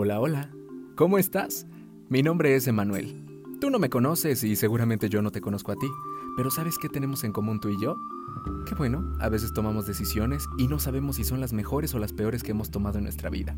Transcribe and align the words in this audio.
Hola, 0.00 0.20
hola. 0.20 0.52
¿Cómo 0.94 1.18
estás? 1.18 1.66
Mi 2.08 2.22
nombre 2.22 2.54
es 2.54 2.68
Emanuel. 2.68 3.26
Tú 3.60 3.68
no 3.68 3.80
me 3.80 3.90
conoces 3.90 4.44
y 4.44 4.54
seguramente 4.54 5.08
yo 5.08 5.22
no 5.22 5.32
te 5.32 5.40
conozco 5.40 5.72
a 5.72 5.74
ti, 5.74 5.88
pero 6.36 6.52
¿sabes 6.52 6.78
qué 6.78 6.88
tenemos 6.88 7.24
en 7.24 7.32
común 7.32 7.58
tú 7.58 7.68
y 7.68 7.82
yo? 7.82 7.96
Que 8.68 8.76
bueno, 8.76 9.16
a 9.18 9.28
veces 9.28 9.52
tomamos 9.52 9.88
decisiones 9.88 10.44
y 10.56 10.68
no 10.68 10.78
sabemos 10.78 11.16
si 11.16 11.24
son 11.24 11.40
las 11.40 11.52
mejores 11.52 11.94
o 11.94 11.98
las 11.98 12.12
peores 12.12 12.44
que 12.44 12.52
hemos 12.52 12.70
tomado 12.70 12.98
en 12.98 13.02
nuestra 13.02 13.28
vida. 13.28 13.56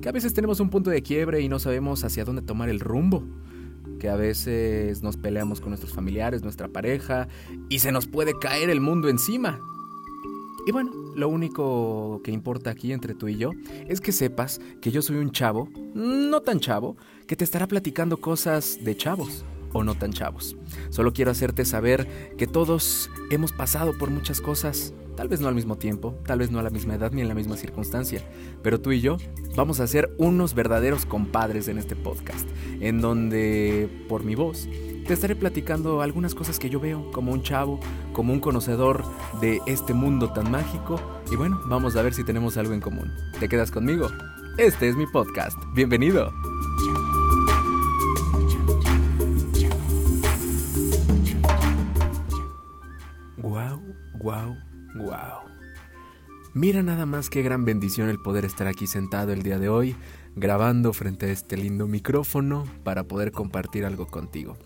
Que 0.00 0.08
a 0.08 0.12
veces 0.12 0.32
tenemos 0.32 0.60
un 0.60 0.70
punto 0.70 0.90
de 0.90 1.02
quiebre 1.02 1.40
y 1.40 1.48
no 1.48 1.58
sabemos 1.58 2.04
hacia 2.04 2.24
dónde 2.24 2.42
tomar 2.42 2.68
el 2.68 2.78
rumbo. 2.78 3.24
Que 3.98 4.10
a 4.10 4.14
veces 4.14 5.02
nos 5.02 5.16
peleamos 5.16 5.60
con 5.60 5.70
nuestros 5.70 5.92
familiares, 5.92 6.44
nuestra 6.44 6.68
pareja, 6.68 7.26
y 7.68 7.80
se 7.80 7.90
nos 7.90 8.06
puede 8.06 8.38
caer 8.38 8.70
el 8.70 8.80
mundo 8.80 9.08
encima. 9.08 9.58
Y 10.68 10.70
bueno, 10.70 10.92
lo 11.14 11.28
único 11.28 12.20
que 12.22 12.30
importa 12.30 12.70
aquí 12.70 12.92
entre 12.92 13.14
tú 13.14 13.28
y 13.28 13.36
yo 13.36 13.50
es 13.88 14.00
que 14.00 14.12
sepas 14.12 14.60
que 14.80 14.90
yo 14.90 15.02
soy 15.02 15.16
un 15.16 15.32
chavo, 15.32 15.68
no 15.94 16.40
tan 16.40 16.60
chavo, 16.60 16.96
que 17.26 17.36
te 17.36 17.44
estará 17.44 17.66
platicando 17.66 18.20
cosas 18.20 18.78
de 18.82 18.96
chavos 18.96 19.44
o 19.72 19.84
no 19.84 19.94
tan 19.94 20.12
chavos. 20.12 20.56
Solo 20.90 21.12
quiero 21.12 21.30
hacerte 21.30 21.64
saber 21.64 22.34
que 22.36 22.46
todos 22.46 23.10
hemos 23.30 23.52
pasado 23.52 23.96
por 23.96 24.10
muchas 24.10 24.40
cosas, 24.40 24.94
tal 25.16 25.28
vez 25.28 25.40
no 25.40 25.48
al 25.48 25.54
mismo 25.54 25.76
tiempo, 25.76 26.16
tal 26.26 26.40
vez 26.40 26.50
no 26.50 26.58
a 26.58 26.62
la 26.62 26.70
misma 26.70 26.94
edad 26.94 27.12
ni 27.12 27.20
en 27.20 27.28
la 27.28 27.34
misma 27.34 27.56
circunstancia, 27.56 28.22
pero 28.62 28.80
tú 28.80 28.92
y 28.92 29.00
yo 29.00 29.16
vamos 29.56 29.80
a 29.80 29.86
ser 29.86 30.14
unos 30.18 30.54
verdaderos 30.54 31.06
compadres 31.06 31.68
en 31.68 31.78
este 31.78 31.96
podcast, 31.96 32.48
en 32.80 33.00
donde 33.00 33.88
por 34.08 34.24
mi 34.24 34.34
voz 34.34 34.68
te 35.06 35.14
estaré 35.14 35.34
platicando 35.36 36.02
algunas 36.02 36.34
cosas 36.34 36.58
que 36.58 36.70
yo 36.70 36.80
veo 36.80 37.10
como 37.12 37.32
un 37.32 37.42
chavo, 37.42 37.80
como 38.12 38.32
un 38.32 38.40
conocedor 38.40 39.04
de 39.40 39.60
este 39.66 39.94
mundo 39.94 40.32
tan 40.32 40.50
mágico 40.50 41.00
y 41.30 41.36
bueno, 41.36 41.60
vamos 41.66 41.96
a 41.96 42.02
ver 42.02 42.14
si 42.14 42.24
tenemos 42.24 42.56
algo 42.56 42.74
en 42.74 42.80
común. 42.80 43.12
¿Te 43.38 43.48
quedas 43.48 43.70
conmigo? 43.70 44.08
Este 44.58 44.88
es 44.88 44.96
mi 44.96 45.06
podcast. 45.06 45.56
Bienvenido. 45.74 46.32
Wow, 53.38 53.80
wow, 54.18 54.56
wow. 54.96 55.59
Mira 56.52 56.82
nada 56.82 57.06
más 57.06 57.30
qué 57.30 57.42
gran 57.42 57.64
bendición 57.64 58.08
el 58.08 58.18
poder 58.18 58.44
estar 58.44 58.66
aquí 58.66 58.88
sentado 58.88 59.32
el 59.32 59.44
día 59.44 59.60
de 59.60 59.68
hoy, 59.68 59.94
grabando 60.34 60.92
frente 60.92 61.26
a 61.26 61.30
este 61.30 61.56
lindo 61.56 61.86
micrófono 61.86 62.64
para 62.82 63.04
poder 63.04 63.30
compartir 63.30 63.84
algo 63.84 64.08
contigo. 64.08 64.56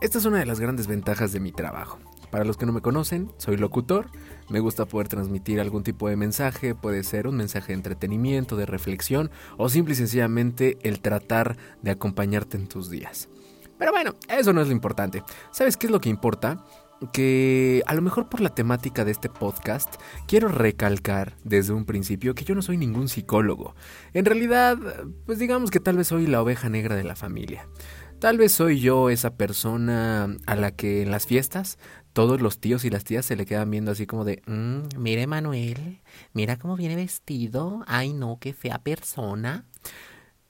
Esta 0.00 0.18
es 0.18 0.24
una 0.24 0.38
de 0.38 0.46
las 0.46 0.60
grandes 0.60 0.86
ventajas 0.86 1.32
de 1.32 1.40
mi 1.40 1.50
trabajo. 1.50 1.98
Para 2.30 2.44
los 2.44 2.56
que 2.56 2.64
no 2.64 2.72
me 2.72 2.80
conocen, 2.80 3.32
soy 3.38 3.56
locutor, 3.56 4.06
me 4.50 4.60
gusta 4.60 4.86
poder 4.86 5.08
transmitir 5.08 5.60
algún 5.60 5.82
tipo 5.82 6.08
de 6.08 6.14
mensaje, 6.14 6.76
puede 6.76 7.02
ser 7.02 7.26
un 7.26 7.38
mensaje 7.38 7.68
de 7.68 7.78
entretenimiento, 7.78 8.54
de 8.54 8.66
reflexión 8.66 9.32
o 9.56 9.68
simple 9.68 9.94
y 9.94 9.96
sencillamente 9.96 10.78
el 10.82 11.00
tratar 11.00 11.56
de 11.82 11.90
acompañarte 11.90 12.56
en 12.56 12.68
tus 12.68 12.88
días. 12.88 13.28
Pero 13.78 13.90
bueno, 13.90 14.14
eso 14.28 14.52
no 14.52 14.60
es 14.60 14.68
lo 14.68 14.72
importante. 14.72 15.24
¿Sabes 15.50 15.76
qué 15.76 15.86
es 15.86 15.90
lo 15.90 16.00
que 16.00 16.08
importa? 16.08 16.64
Que 17.12 17.82
a 17.86 17.94
lo 17.94 18.02
mejor 18.02 18.28
por 18.28 18.40
la 18.40 18.54
temática 18.54 19.04
de 19.04 19.10
este 19.10 19.28
podcast 19.28 19.94
quiero 20.26 20.48
recalcar 20.48 21.34
desde 21.44 21.72
un 21.72 21.84
principio 21.84 22.34
que 22.34 22.44
yo 22.44 22.54
no 22.54 22.62
soy 22.62 22.76
ningún 22.76 23.08
psicólogo. 23.08 23.74
En 24.12 24.24
realidad, 24.24 24.78
pues 25.26 25.38
digamos 25.38 25.70
que 25.70 25.80
tal 25.80 25.96
vez 25.96 26.08
soy 26.08 26.26
la 26.26 26.42
oveja 26.42 26.68
negra 26.68 26.96
de 26.96 27.04
la 27.04 27.16
familia. 27.16 27.68
Tal 28.18 28.38
vez 28.38 28.52
soy 28.52 28.80
yo 28.80 29.10
esa 29.10 29.36
persona 29.36 30.36
a 30.46 30.56
la 30.56 30.70
que 30.70 31.02
en 31.02 31.10
las 31.10 31.26
fiestas 31.26 31.78
todos 32.14 32.40
los 32.40 32.60
tíos 32.60 32.86
y 32.86 32.90
las 32.90 33.04
tías 33.04 33.26
se 33.26 33.36
le 33.36 33.44
quedan 33.44 33.70
viendo 33.70 33.90
así 33.90 34.06
como 34.06 34.24
de, 34.24 34.42
mmm, 34.46 34.98
mire 34.98 35.26
Manuel, 35.26 36.00
mira 36.32 36.56
cómo 36.58 36.76
viene 36.76 36.96
vestido, 36.96 37.84
ay 37.86 38.14
no, 38.14 38.38
qué 38.40 38.54
fea 38.54 38.78
persona. 38.78 39.66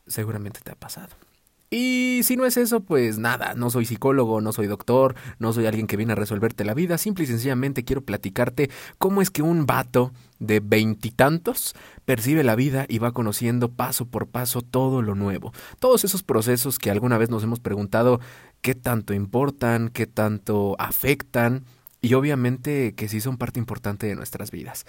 Seguramente 0.06 0.60
te 0.62 0.70
ha 0.70 0.76
pasado. 0.76 1.25
Y 1.68 2.20
si 2.22 2.36
no 2.36 2.46
es 2.46 2.56
eso, 2.56 2.80
pues 2.80 3.18
nada, 3.18 3.54
no 3.54 3.70
soy 3.70 3.86
psicólogo, 3.86 4.40
no 4.40 4.52
soy 4.52 4.68
doctor, 4.68 5.16
no 5.40 5.52
soy 5.52 5.66
alguien 5.66 5.88
que 5.88 5.96
viene 5.96 6.12
a 6.12 6.16
resolverte 6.16 6.64
la 6.64 6.74
vida, 6.74 6.96
simple 6.96 7.24
y 7.24 7.26
sencillamente 7.26 7.84
quiero 7.84 8.02
platicarte 8.02 8.70
cómo 8.98 9.20
es 9.20 9.30
que 9.30 9.42
un 9.42 9.66
vato 9.66 10.12
de 10.38 10.60
veintitantos 10.60 11.74
percibe 12.04 12.44
la 12.44 12.54
vida 12.54 12.86
y 12.88 12.98
va 12.98 13.12
conociendo 13.12 13.72
paso 13.72 14.06
por 14.06 14.28
paso 14.28 14.62
todo 14.62 15.02
lo 15.02 15.16
nuevo. 15.16 15.52
Todos 15.80 16.04
esos 16.04 16.22
procesos 16.22 16.78
que 16.78 16.90
alguna 16.90 17.18
vez 17.18 17.30
nos 17.30 17.42
hemos 17.42 17.58
preguntado 17.58 18.20
qué 18.60 18.76
tanto 18.76 19.12
importan, 19.12 19.88
qué 19.88 20.06
tanto 20.06 20.76
afectan 20.78 21.64
y 22.00 22.14
obviamente 22.14 22.94
que 22.94 23.08
sí 23.08 23.20
son 23.20 23.38
parte 23.38 23.58
importante 23.58 24.06
de 24.06 24.14
nuestras 24.14 24.52
vidas. 24.52 24.86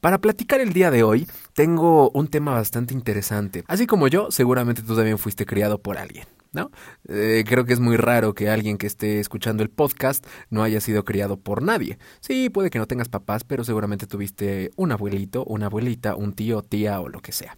Para 0.00 0.18
platicar 0.18 0.62
el 0.62 0.72
día 0.72 0.90
de 0.90 1.02
hoy, 1.02 1.28
tengo 1.52 2.10
un 2.10 2.28
tema 2.28 2.52
bastante 2.52 2.94
interesante. 2.94 3.64
Así 3.66 3.86
como 3.86 4.08
yo, 4.08 4.30
seguramente 4.30 4.82
tú 4.82 4.96
también 4.96 5.18
fuiste 5.18 5.44
criado 5.44 5.78
por 5.78 5.98
alguien. 5.98 6.24
¿No? 6.52 6.72
Eh, 7.06 7.44
creo 7.46 7.64
que 7.64 7.72
es 7.72 7.78
muy 7.78 7.96
raro 7.96 8.34
que 8.34 8.50
alguien 8.50 8.76
que 8.76 8.88
esté 8.88 9.20
escuchando 9.20 9.62
el 9.62 9.70
podcast 9.70 10.26
no 10.48 10.64
haya 10.64 10.80
sido 10.80 11.04
criado 11.04 11.36
por 11.36 11.62
nadie. 11.62 11.96
Sí, 12.18 12.50
puede 12.50 12.70
que 12.70 12.80
no 12.80 12.88
tengas 12.88 13.08
papás, 13.08 13.44
pero 13.44 13.62
seguramente 13.62 14.08
tuviste 14.08 14.72
un 14.74 14.90
abuelito, 14.90 15.44
una 15.44 15.66
abuelita, 15.66 16.16
un 16.16 16.32
tío, 16.32 16.62
tía 16.62 16.98
o 17.00 17.08
lo 17.08 17.20
que 17.20 17.30
sea. 17.30 17.56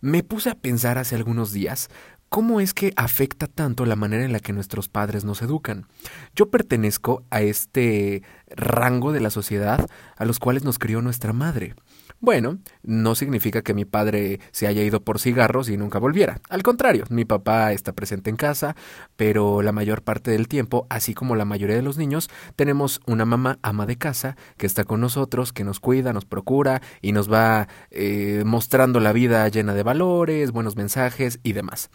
Me 0.00 0.24
puse 0.24 0.50
a 0.50 0.56
pensar 0.56 0.98
hace 0.98 1.14
algunos 1.14 1.52
días 1.52 1.90
¿Cómo 2.34 2.58
es 2.58 2.74
que 2.74 2.92
afecta 2.96 3.46
tanto 3.46 3.86
la 3.86 3.94
manera 3.94 4.24
en 4.24 4.32
la 4.32 4.40
que 4.40 4.52
nuestros 4.52 4.88
padres 4.88 5.24
nos 5.24 5.40
educan? 5.40 5.86
Yo 6.34 6.50
pertenezco 6.50 7.22
a 7.30 7.42
este 7.42 8.24
rango 8.48 9.12
de 9.12 9.20
la 9.20 9.30
sociedad 9.30 9.88
a 10.16 10.24
los 10.24 10.40
cuales 10.40 10.64
nos 10.64 10.80
crió 10.80 11.00
nuestra 11.00 11.32
madre. 11.32 11.76
Bueno, 12.18 12.58
no 12.82 13.14
significa 13.14 13.62
que 13.62 13.72
mi 13.72 13.84
padre 13.84 14.40
se 14.50 14.66
haya 14.66 14.82
ido 14.82 15.00
por 15.04 15.20
cigarros 15.20 15.68
y 15.68 15.76
nunca 15.76 16.00
volviera. 16.00 16.40
Al 16.48 16.64
contrario, 16.64 17.04
mi 17.08 17.24
papá 17.24 17.72
está 17.72 17.92
presente 17.92 18.30
en 18.30 18.36
casa, 18.36 18.74
pero 19.14 19.62
la 19.62 19.70
mayor 19.70 20.02
parte 20.02 20.32
del 20.32 20.48
tiempo, 20.48 20.88
así 20.90 21.14
como 21.14 21.36
la 21.36 21.44
mayoría 21.44 21.76
de 21.76 21.82
los 21.82 21.98
niños, 21.98 22.28
tenemos 22.56 23.00
una 23.06 23.24
mamá 23.24 23.60
ama 23.62 23.86
de 23.86 23.96
casa 23.96 24.36
que 24.56 24.66
está 24.66 24.82
con 24.82 25.00
nosotros, 25.00 25.52
que 25.52 25.62
nos 25.62 25.78
cuida, 25.78 26.12
nos 26.12 26.24
procura 26.24 26.82
y 27.00 27.12
nos 27.12 27.32
va 27.32 27.68
eh, 27.92 28.42
mostrando 28.44 28.98
la 28.98 29.12
vida 29.12 29.46
llena 29.48 29.72
de 29.72 29.84
valores, 29.84 30.50
buenos 30.50 30.74
mensajes 30.74 31.38
y 31.44 31.52
demás. 31.52 31.90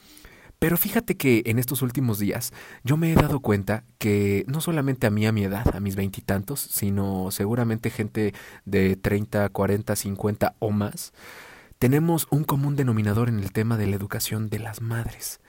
Pero 0.59 0.75
fíjate 0.75 1.16
que 1.16 1.42
en 1.46 1.58
estos 1.58 1.81
últimos 1.81 2.20
días 2.20 2.52
yo 2.84 2.97
me 2.97 3.12
he 3.12 3.16
dado 3.16 3.40
cuenta 3.40 3.86
que 3.97 4.44
no 4.47 4.59
solamente 4.59 5.08
a 5.08 5.09
mí 5.09 5.25
a 5.25 5.31
mi 5.31 5.46
edad, 5.46 5.74
a 5.74 5.80
mis 5.80 5.96
veintitantos, 5.96 6.59
sino 6.59 7.31
seguramente 7.31 7.90
gente 7.90 8.34
de 8.66 8.97
30, 8.97 9.47
40, 9.50 9.96
50 9.96 10.56
o 10.59 10.72
más, 10.72 11.14
tenemos 11.80 12.28
un 12.30 12.44
común 12.44 12.75
denominador 12.75 13.30
en 13.30 13.40
el 13.40 13.53
tema 13.53 13.78
de 13.78 13.88
la 13.88 13.96
educación 13.96 14.50
de 14.50 14.59
las 14.59 14.81
madres. 14.81 15.40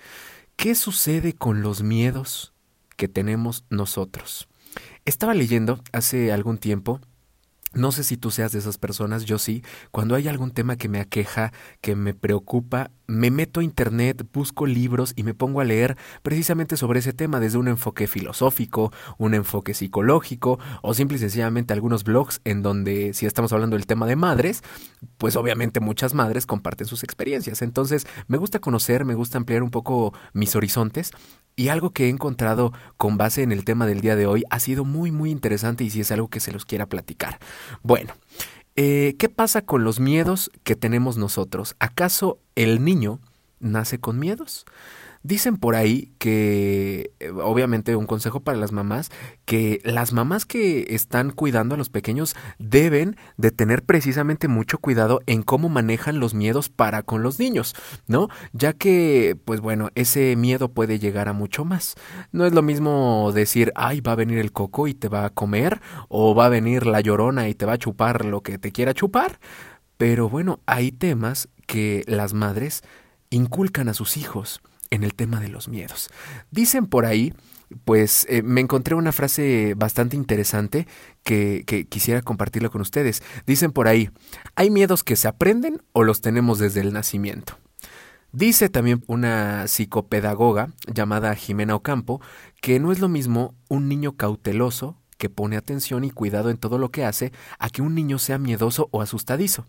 ¿Qué 0.54 0.76
sucede 0.76 1.32
con 1.32 1.60
los 1.60 1.82
miedos 1.82 2.52
que 2.96 3.08
tenemos 3.08 3.64
nosotros? 3.68 4.48
Estaba 5.06 5.34
leyendo 5.34 5.82
hace 5.90 6.30
algún 6.32 6.58
tiempo 6.58 7.00
no 7.72 7.92
sé 7.92 8.02
si 8.02 8.16
tú 8.16 8.30
seas 8.30 8.52
de 8.52 8.58
esas 8.58 8.78
personas, 8.78 9.24
yo 9.24 9.38
sí. 9.38 9.62
Cuando 9.90 10.16
hay 10.16 10.26
algún 10.26 10.50
tema 10.50 10.76
que 10.76 10.88
me 10.88 10.98
aqueja, 10.98 11.52
que 11.80 11.94
me 11.94 12.14
preocupa, 12.14 12.90
me 13.06 13.30
meto 13.30 13.60
a 13.60 13.64
internet, 13.64 14.26
busco 14.32 14.66
libros 14.66 15.12
y 15.16 15.22
me 15.22 15.34
pongo 15.34 15.60
a 15.60 15.64
leer 15.64 15.96
precisamente 16.22 16.76
sobre 16.76 17.00
ese 17.00 17.12
tema 17.12 17.38
desde 17.38 17.58
un 17.58 17.68
enfoque 17.68 18.06
filosófico, 18.06 18.92
un 19.18 19.34
enfoque 19.34 19.74
psicológico 19.74 20.58
o 20.82 20.94
simple 20.94 21.16
y 21.16 21.20
sencillamente 21.20 21.72
algunos 21.72 22.04
blogs 22.04 22.40
en 22.44 22.62
donde 22.62 23.14
si 23.14 23.26
estamos 23.26 23.52
hablando 23.52 23.76
del 23.76 23.86
tema 23.86 24.06
de 24.06 24.16
madres, 24.16 24.62
pues 25.16 25.36
obviamente 25.36 25.80
muchas 25.80 26.14
madres 26.14 26.46
comparten 26.46 26.86
sus 26.86 27.04
experiencias. 27.04 27.62
Entonces 27.62 28.06
me 28.26 28.38
gusta 28.38 28.58
conocer, 28.58 29.04
me 29.04 29.14
gusta 29.14 29.38
ampliar 29.38 29.62
un 29.62 29.70
poco 29.70 30.12
mis 30.32 30.56
horizontes 30.56 31.12
y 31.60 31.68
algo 31.68 31.90
que 31.90 32.06
he 32.06 32.08
encontrado 32.08 32.72
con 32.96 33.18
base 33.18 33.42
en 33.42 33.52
el 33.52 33.66
tema 33.66 33.86
del 33.86 34.00
día 34.00 34.16
de 34.16 34.24
hoy 34.24 34.44
ha 34.48 34.58
sido 34.60 34.86
muy 34.86 35.10
muy 35.10 35.30
interesante 35.30 35.84
y 35.84 35.90
si 35.90 36.00
es 36.00 36.10
algo 36.10 36.28
que 36.28 36.40
se 36.40 36.52
los 36.52 36.64
quiera 36.64 36.86
platicar. 36.86 37.38
Bueno, 37.82 38.14
eh, 38.76 39.14
¿qué 39.18 39.28
pasa 39.28 39.60
con 39.60 39.84
los 39.84 40.00
miedos 40.00 40.50
que 40.64 40.74
tenemos 40.74 41.18
nosotros? 41.18 41.76
¿Acaso 41.78 42.38
el 42.56 42.82
niño 42.82 43.18
nace 43.58 44.00
con 44.00 44.18
miedos? 44.18 44.64
Dicen 45.22 45.58
por 45.58 45.74
ahí 45.74 46.14
que, 46.18 47.12
eh, 47.20 47.30
obviamente 47.30 47.94
un 47.94 48.06
consejo 48.06 48.40
para 48.40 48.56
las 48.56 48.72
mamás, 48.72 49.10
que 49.44 49.82
las 49.84 50.14
mamás 50.14 50.46
que 50.46 50.94
están 50.94 51.30
cuidando 51.30 51.74
a 51.74 51.78
los 51.78 51.90
pequeños 51.90 52.34
deben 52.58 53.16
de 53.36 53.50
tener 53.50 53.84
precisamente 53.84 54.48
mucho 54.48 54.78
cuidado 54.78 55.20
en 55.26 55.42
cómo 55.42 55.68
manejan 55.68 56.20
los 56.20 56.32
miedos 56.32 56.70
para 56.70 57.02
con 57.02 57.22
los 57.22 57.38
niños, 57.38 57.74
¿no? 58.06 58.28
Ya 58.54 58.72
que, 58.72 59.36
pues 59.44 59.60
bueno, 59.60 59.90
ese 59.94 60.36
miedo 60.36 60.72
puede 60.72 60.98
llegar 60.98 61.28
a 61.28 61.34
mucho 61.34 61.66
más. 61.66 61.96
No 62.32 62.46
es 62.46 62.54
lo 62.54 62.62
mismo 62.62 63.30
decir, 63.34 63.72
ay, 63.74 64.00
va 64.00 64.12
a 64.12 64.16
venir 64.16 64.38
el 64.38 64.52
coco 64.52 64.88
y 64.88 64.94
te 64.94 65.08
va 65.08 65.26
a 65.26 65.30
comer, 65.30 65.82
o 66.08 66.34
va 66.34 66.46
a 66.46 66.48
venir 66.48 66.86
la 66.86 67.02
llorona 67.02 67.50
y 67.50 67.54
te 67.54 67.66
va 67.66 67.74
a 67.74 67.78
chupar 67.78 68.24
lo 68.24 68.42
que 68.42 68.56
te 68.56 68.72
quiera 68.72 68.94
chupar. 68.94 69.38
Pero 69.98 70.30
bueno, 70.30 70.60
hay 70.64 70.92
temas 70.92 71.50
que 71.66 72.04
las 72.06 72.32
madres 72.32 72.82
inculcan 73.28 73.90
a 73.90 73.94
sus 73.94 74.16
hijos 74.16 74.62
en 74.90 75.04
el 75.04 75.14
tema 75.14 75.40
de 75.40 75.48
los 75.48 75.68
miedos. 75.68 76.10
Dicen 76.50 76.86
por 76.86 77.06
ahí, 77.06 77.32
pues 77.84 78.26
eh, 78.28 78.42
me 78.42 78.60
encontré 78.60 78.94
una 78.94 79.12
frase 79.12 79.74
bastante 79.76 80.16
interesante 80.16 80.86
que, 81.22 81.64
que 81.66 81.86
quisiera 81.86 82.22
compartirlo 82.22 82.70
con 82.70 82.80
ustedes. 82.80 83.22
Dicen 83.46 83.72
por 83.72 83.88
ahí, 83.88 84.10
¿hay 84.56 84.70
miedos 84.70 85.04
que 85.04 85.16
se 85.16 85.28
aprenden 85.28 85.82
o 85.92 86.04
los 86.04 86.20
tenemos 86.20 86.58
desde 86.58 86.80
el 86.80 86.92
nacimiento? 86.92 87.58
Dice 88.32 88.68
también 88.68 89.02
una 89.08 89.66
psicopedagoga 89.66 90.70
llamada 90.86 91.34
Jimena 91.34 91.74
Ocampo 91.74 92.20
que 92.60 92.78
no 92.78 92.92
es 92.92 93.00
lo 93.00 93.08
mismo 93.08 93.54
un 93.68 93.88
niño 93.88 94.12
cauteloso 94.12 94.96
que 95.20 95.28
pone 95.28 95.56
atención 95.56 96.04
y 96.04 96.10
cuidado 96.10 96.48
en 96.50 96.56
todo 96.56 96.78
lo 96.78 96.90
que 96.90 97.04
hace 97.04 97.32
a 97.58 97.68
que 97.68 97.82
un 97.82 97.94
niño 97.94 98.18
sea 98.18 98.38
miedoso 98.38 98.88
o 98.92 99.02
asustadizo. 99.02 99.66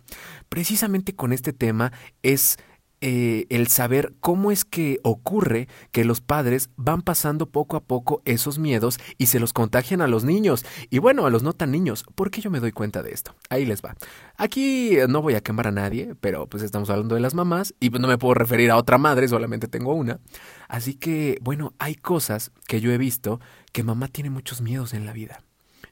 Precisamente 0.47 1.13
con 1.13 1.33
este 1.33 1.53
tema 1.53 1.91
es 2.24 2.57
eh, 3.01 3.48
el 3.50 3.68
saber 3.68 4.13
cómo 4.19 4.51
es 4.51 4.63
que 4.63 5.00
ocurre 5.03 5.68
que 5.92 6.06
los 6.06 6.21
padres 6.21 6.69
van 6.75 7.01
pasando 7.01 7.48
poco 7.48 7.75
a 7.75 7.81
poco 7.81 8.21
esos 8.25 8.59
miedos 8.59 9.00
y 9.18 9.25
se 9.25 9.39
los 9.39 9.53
contagian 9.53 10.01
a 10.01 10.07
los 10.07 10.24
niños. 10.24 10.63
Y 10.89 11.00
bueno, 11.00 11.25
a 11.25 11.31
los 11.31 11.42
no 11.42 11.53
tan 11.53 11.71
niños. 11.71 12.06
¿Por 12.13 12.30
qué 12.30 12.42
yo 12.42 12.51
me 12.51 12.59
doy 12.59 12.71
cuenta 12.71 13.01
de 13.01 13.12
esto? 13.12 13.36
Ahí 13.50 13.65
les 13.65 13.81
va. 13.81 13.95
Aquí 14.38 14.98
no 15.09 15.21
voy 15.21 15.33
a 15.33 15.42
quemar 15.42 15.68
a 15.68 15.71
nadie, 15.71 16.15
pero 16.21 16.48
pues 16.48 16.62
estamos 16.63 16.89
hablando 16.92 17.15
de 17.15 17.21
las 17.21 17.33
mamás 17.33 17.74
y 17.80 17.89
no 17.89 18.07
me 18.07 18.18
puedo 18.18 18.36
referir 18.36 18.71
a 18.71 18.77
otra 18.77 18.98
madre, 18.98 19.27
solamente 19.27 19.68
tengo 19.68 19.94
una. 19.94 20.19
Así 20.68 20.94
que, 20.94 21.38
bueno, 21.42 21.74
hay 21.80 21.95
cosas 21.95 22.51
que 22.68 22.81
yo 22.81 22.92
he 22.92 22.98
visto 22.98 23.39
que 23.71 23.83
mamá 23.83 24.07
tiene 24.07 24.30
muchos 24.30 24.62
miedos 24.62 24.94
en 24.94 25.06
la 25.06 25.13
vida. 25.13 25.42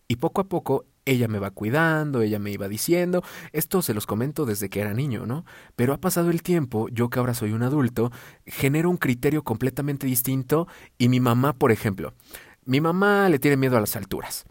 Y 0.08 0.18
poco 0.18 0.42
a 0.42 0.46
poco 0.46 0.86
ella 1.10 1.28
me 1.28 1.40
va 1.40 1.52
cuidando, 1.52 2.22
ella 2.22 2.40
me 2.40 2.52
iba 2.52 2.68
diciendo, 2.68 3.24
esto 3.52 3.82
se 3.82 3.94
los 3.94 4.06
comento 4.06 4.46
desde 4.46 4.70
que 4.70 4.82
era 4.82 4.94
niño, 4.94 5.26
¿no? 5.26 5.44
Pero 5.76 5.94
ha 5.94 5.98
pasado 5.98 6.30
el 6.30 6.44
tiempo, 6.44 6.88
yo 6.90 7.10
que 7.10 7.20
ahora 7.20 7.34
soy 7.34 7.52
un 7.52 7.64
adulto, 7.64 8.12
genero 8.46 8.90
un 8.90 8.98
criterio 8.98 9.44
completamente 9.44 10.06
distinto 10.06 10.68
y 10.98 11.10
mi 11.10 11.20
mamá, 11.20 11.54
por 11.54 11.72
ejemplo, 11.72 12.14
mi 12.66 12.80
mamá 12.80 13.28
le 13.30 13.40
tiene 13.40 13.58
miedo 13.58 13.78
a 13.78 13.82
las 13.82 13.96
alturas. 13.96 14.46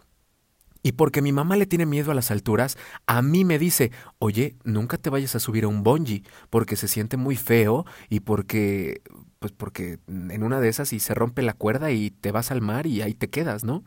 Y 0.83 0.93
porque 0.93 1.23
mi 1.23 1.33
mamá 1.33 1.57
le 1.57 1.67
tiene 1.67 1.87
miedo 1.87 2.11
a 2.11 2.15
las 2.15 2.31
alturas, 2.31 2.77
a 3.07 3.21
mí 3.21 3.45
me 3.45 3.59
dice, 3.59 3.93
oye, 4.19 4.57
nunca 4.65 4.97
te 4.97 5.11
vayas 5.11 5.35
a 5.35 5.41
subir 5.41 5.65
a 5.65 5.69
un 5.69 5.83
bungee, 5.83 6.23
porque 6.51 6.77
se 6.77 6.89
siente 6.89 7.17
muy 7.17 7.37
feo 7.37 7.85
y 8.09 8.21
porque, 8.21 9.03
pues 9.39 9.53
porque 9.53 9.99
en 10.09 10.43
una 10.43 10.61
de 10.61 10.69
esas 10.69 10.93
y 10.93 11.01
se 11.01 11.15
rompe 11.15 11.43
la 11.43 11.53
cuerda 11.53 11.91
y 11.91 12.11
te 12.11 12.33
vas 12.33 12.51
al 12.51 12.63
mar 12.63 12.87
y 12.87 13.03
ahí 13.03 13.15
te 13.15 13.29
quedas, 13.29 13.65
¿no? 13.65 13.85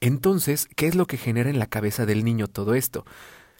Entonces, 0.00 0.68
¿qué 0.76 0.86
es 0.86 0.94
lo 0.94 1.06
que 1.06 1.16
genera 1.16 1.50
en 1.50 1.58
la 1.58 1.66
cabeza 1.66 2.06
del 2.06 2.24
niño 2.24 2.48
todo 2.48 2.74
esto? 2.74 3.04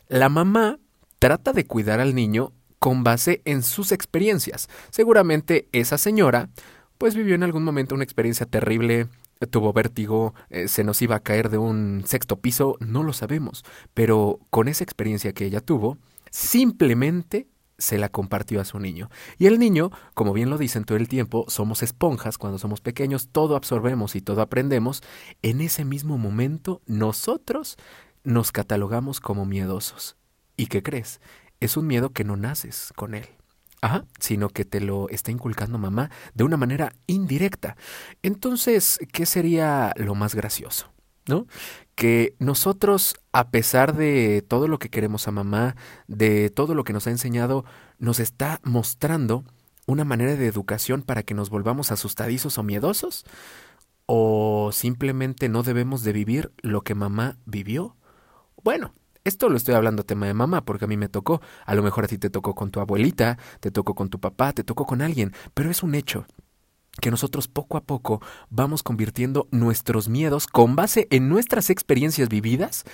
La 0.08 0.28
mamá 0.28 0.78
trata 1.18 1.52
de 1.52 1.66
cuidar 1.66 2.00
al 2.00 2.14
niño 2.14 2.52
con 2.78 3.04
base 3.04 3.42
en 3.44 3.62
sus 3.62 3.90
experiencias. 3.92 4.68
Seguramente 4.90 5.68
esa 5.72 5.98
señora 5.98 6.50
pues 6.98 7.14
vivió 7.14 7.34
en 7.34 7.42
algún 7.42 7.64
momento 7.64 7.94
una 7.94 8.04
experiencia 8.04 8.46
terrible, 8.46 9.08
tuvo 9.50 9.72
vértigo, 9.72 10.34
eh, 10.48 10.68
se 10.68 10.84
nos 10.84 11.02
iba 11.02 11.16
a 11.16 11.20
caer 11.20 11.50
de 11.50 11.58
un 11.58 12.04
sexto 12.06 12.36
piso, 12.36 12.76
no 12.80 13.02
lo 13.02 13.12
sabemos, 13.12 13.64
pero 13.92 14.40
con 14.50 14.68
esa 14.68 14.84
experiencia 14.84 15.32
que 15.32 15.44
ella 15.44 15.60
tuvo, 15.60 15.98
simplemente 16.30 17.46
se 17.78 17.98
la 17.98 18.08
compartió 18.08 18.60
a 18.60 18.64
su 18.64 18.78
niño. 18.78 19.10
Y 19.38 19.46
el 19.46 19.58
niño, 19.58 19.90
como 20.14 20.32
bien 20.32 20.50
lo 20.50 20.58
dicen 20.58 20.84
todo 20.84 20.96
el 20.98 21.08
tiempo, 21.08 21.44
somos 21.48 21.82
esponjas 21.82 22.38
cuando 22.38 22.58
somos 22.58 22.80
pequeños, 22.80 23.28
todo 23.30 23.56
absorbemos 23.56 24.16
y 24.16 24.20
todo 24.20 24.42
aprendemos. 24.42 25.02
En 25.42 25.60
ese 25.60 25.84
mismo 25.84 26.18
momento, 26.18 26.80
nosotros 26.86 27.76
nos 28.24 28.52
catalogamos 28.52 29.20
como 29.20 29.44
miedosos. 29.44 30.16
¿Y 30.56 30.66
qué 30.66 30.82
crees? 30.82 31.20
Es 31.60 31.76
un 31.76 31.86
miedo 31.86 32.10
que 32.10 32.24
no 32.24 32.36
naces 32.36 32.92
con 32.96 33.14
él. 33.14 33.26
Ajá, 33.82 34.06
sino 34.18 34.48
que 34.48 34.64
te 34.64 34.80
lo 34.80 35.08
está 35.10 35.30
inculcando 35.30 35.78
mamá 35.78 36.10
de 36.34 36.44
una 36.44 36.56
manera 36.56 36.94
indirecta. 37.06 37.76
Entonces, 38.22 38.98
¿qué 39.12 39.26
sería 39.26 39.92
lo 39.96 40.14
más 40.14 40.34
gracioso? 40.34 40.92
¿No? 41.28 41.46
Que 41.96 42.36
nosotros, 42.38 43.16
a 43.32 43.50
pesar 43.50 43.96
de 43.96 44.44
todo 44.46 44.68
lo 44.68 44.78
que 44.78 44.90
queremos 44.90 45.26
a 45.26 45.32
mamá, 45.32 45.76
de 46.06 46.50
todo 46.50 46.74
lo 46.74 46.84
que 46.84 46.92
nos 46.92 47.06
ha 47.08 47.10
enseñado, 47.10 47.64
nos 47.98 48.20
está 48.20 48.60
mostrando 48.62 49.44
una 49.86 50.04
manera 50.04 50.36
de 50.36 50.46
educación 50.46 51.02
para 51.02 51.22
que 51.22 51.34
nos 51.34 51.50
volvamos 51.50 51.90
asustadizos 51.90 52.58
o 52.58 52.62
miedosos? 52.62 53.24
¿O 54.04 54.70
simplemente 54.72 55.48
no 55.48 55.62
debemos 55.62 56.04
de 56.04 56.12
vivir 56.12 56.52
lo 56.58 56.82
que 56.82 56.94
mamá 56.94 57.38
vivió? 57.46 57.96
Bueno, 58.62 58.94
esto 59.24 59.48
lo 59.48 59.56
estoy 59.56 59.74
hablando 59.74 60.04
tema 60.04 60.26
de 60.26 60.34
mamá, 60.34 60.64
porque 60.64 60.84
a 60.84 60.88
mí 60.88 60.96
me 60.96 61.08
tocó. 61.08 61.40
A 61.64 61.74
lo 61.74 61.82
mejor 61.82 62.04
a 62.04 62.08
ti 62.08 62.18
te 62.18 62.30
tocó 62.30 62.54
con 62.54 62.70
tu 62.70 62.78
abuelita, 62.80 63.38
te 63.60 63.70
tocó 63.70 63.94
con 63.94 64.10
tu 64.10 64.20
papá, 64.20 64.52
te 64.52 64.64
tocó 64.64 64.86
con 64.86 65.02
alguien, 65.02 65.32
pero 65.54 65.70
es 65.70 65.82
un 65.82 65.94
hecho 65.94 66.26
que 67.00 67.10
nosotros 67.10 67.48
poco 67.48 67.76
a 67.76 67.82
poco 67.82 68.20
vamos 68.50 68.82
convirtiendo 68.82 69.48
nuestros 69.50 70.08
miedos 70.08 70.46
con 70.46 70.76
base 70.76 71.06
en 71.10 71.28
nuestras 71.28 71.70
experiencias 71.70 72.28
vividas 72.28 72.84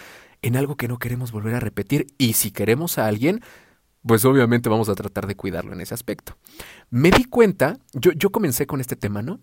en 0.42 0.56
algo 0.56 0.76
que 0.76 0.88
no 0.88 0.98
queremos 0.98 1.32
volver 1.32 1.54
a 1.54 1.60
repetir 1.60 2.06
y 2.18 2.32
si 2.34 2.50
queremos 2.50 2.98
a 2.98 3.06
alguien, 3.06 3.40
pues 4.04 4.24
obviamente 4.24 4.68
vamos 4.68 4.88
a 4.88 4.94
tratar 4.94 5.26
de 5.26 5.36
cuidarlo 5.36 5.72
en 5.72 5.80
ese 5.80 5.94
aspecto. 5.94 6.36
Me 6.90 7.10
di 7.10 7.24
cuenta, 7.24 7.78
yo, 7.92 8.12
yo 8.12 8.30
comencé 8.30 8.66
con 8.66 8.80
este 8.80 8.96
tema, 8.96 9.22
¿no? 9.22 9.40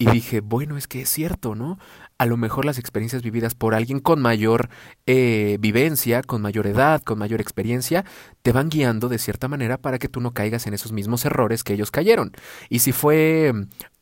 Y 0.00 0.08
dije, 0.10 0.40
bueno, 0.40 0.76
es 0.76 0.86
que 0.86 1.02
es 1.02 1.08
cierto, 1.08 1.56
¿no? 1.56 1.78
A 2.18 2.26
lo 2.26 2.36
mejor 2.36 2.64
las 2.64 2.78
experiencias 2.78 3.22
vividas 3.22 3.54
por 3.54 3.76
alguien 3.76 4.00
con 4.00 4.20
mayor 4.20 4.70
eh, 5.06 5.56
vivencia, 5.60 6.22
con 6.22 6.42
mayor 6.42 6.66
edad, 6.66 7.00
con 7.02 7.16
mayor 7.16 7.40
experiencia, 7.40 8.04
te 8.42 8.50
van 8.50 8.70
guiando 8.70 9.08
de 9.08 9.18
cierta 9.18 9.46
manera 9.46 9.78
para 9.78 10.00
que 10.00 10.08
tú 10.08 10.20
no 10.20 10.32
caigas 10.32 10.66
en 10.66 10.74
esos 10.74 10.90
mismos 10.90 11.24
errores 11.24 11.62
que 11.62 11.74
ellos 11.74 11.92
cayeron. 11.92 12.32
Y 12.68 12.80
si 12.80 12.90
fue 12.90 13.52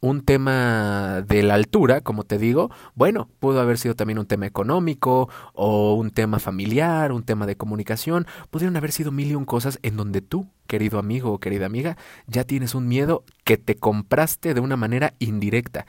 un 0.01 0.23
tema 0.23 1.23
de 1.29 1.43
la 1.43 1.55
altura, 1.55 2.01
como 2.01 2.25
te 2.25 2.39
digo, 2.39 2.71
bueno, 2.95 3.29
pudo 3.39 3.61
haber 3.61 3.77
sido 3.77 3.95
también 3.95 4.19
un 4.19 4.27
tema 4.27 4.47
económico 4.47 5.29
o 5.53 5.93
un 5.93 6.11
tema 6.11 6.39
familiar, 6.39 7.13
un 7.13 7.23
tema 7.23 7.47
de 7.47 7.57
comunicación, 7.57 8.27
pudieron 8.51 8.77
haber 8.79 8.93
sido 8.93 9.13
mil 9.13 9.29
y 9.31 9.35
un 9.35 9.45
cosas 9.45 9.79
en 9.83 9.97
donde 9.97 10.23
tú 10.23 10.49
querido 10.67 10.99
amigo 10.99 11.33
o 11.33 11.39
querida 11.39 11.67
amiga, 11.67 11.97
ya 12.27 12.45
tienes 12.45 12.75
un 12.75 12.89
miedo 12.89 13.25
que 13.45 13.57
te 13.57 13.77
compraste 13.77 14.55
de 14.55 14.61
una 14.61 14.77
manera 14.77 15.15
indirecta. 15.19 15.87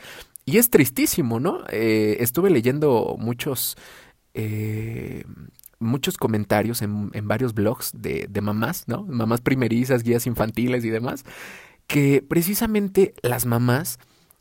Y 0.48 0.60
es 0.60 0.70
tristísimo, 0.70 1.42
¿no? 1.42 1.66
Eh, 1.70 2.18
estuve 2.22 2.50
leyendo 2.50 3.18
muchos... 3.20 3.76
Eh, 4.34 5.26
muchos 5.80 6.18
comentarios 6.18 6.82
en, 6.82 7.12
en 7.14 7.28
varios 7.28 7.54
blogs 7.54 7.92
de, 7.94 8.28
de, 8.30 8.42
mamás, 8.42 8.86
¿no? 8.88 9.04
Mamás 9.04 9.42
primerizas, 9.42 10.02
guías 10.02 10.26
infantiles 10.26 10.84
y 10.86 10.90
demás, 10.90 11.24
que 11.86 12.24
precisamente 12.28 13.14
las 13.22 13.46
mamás, 13.46 14.00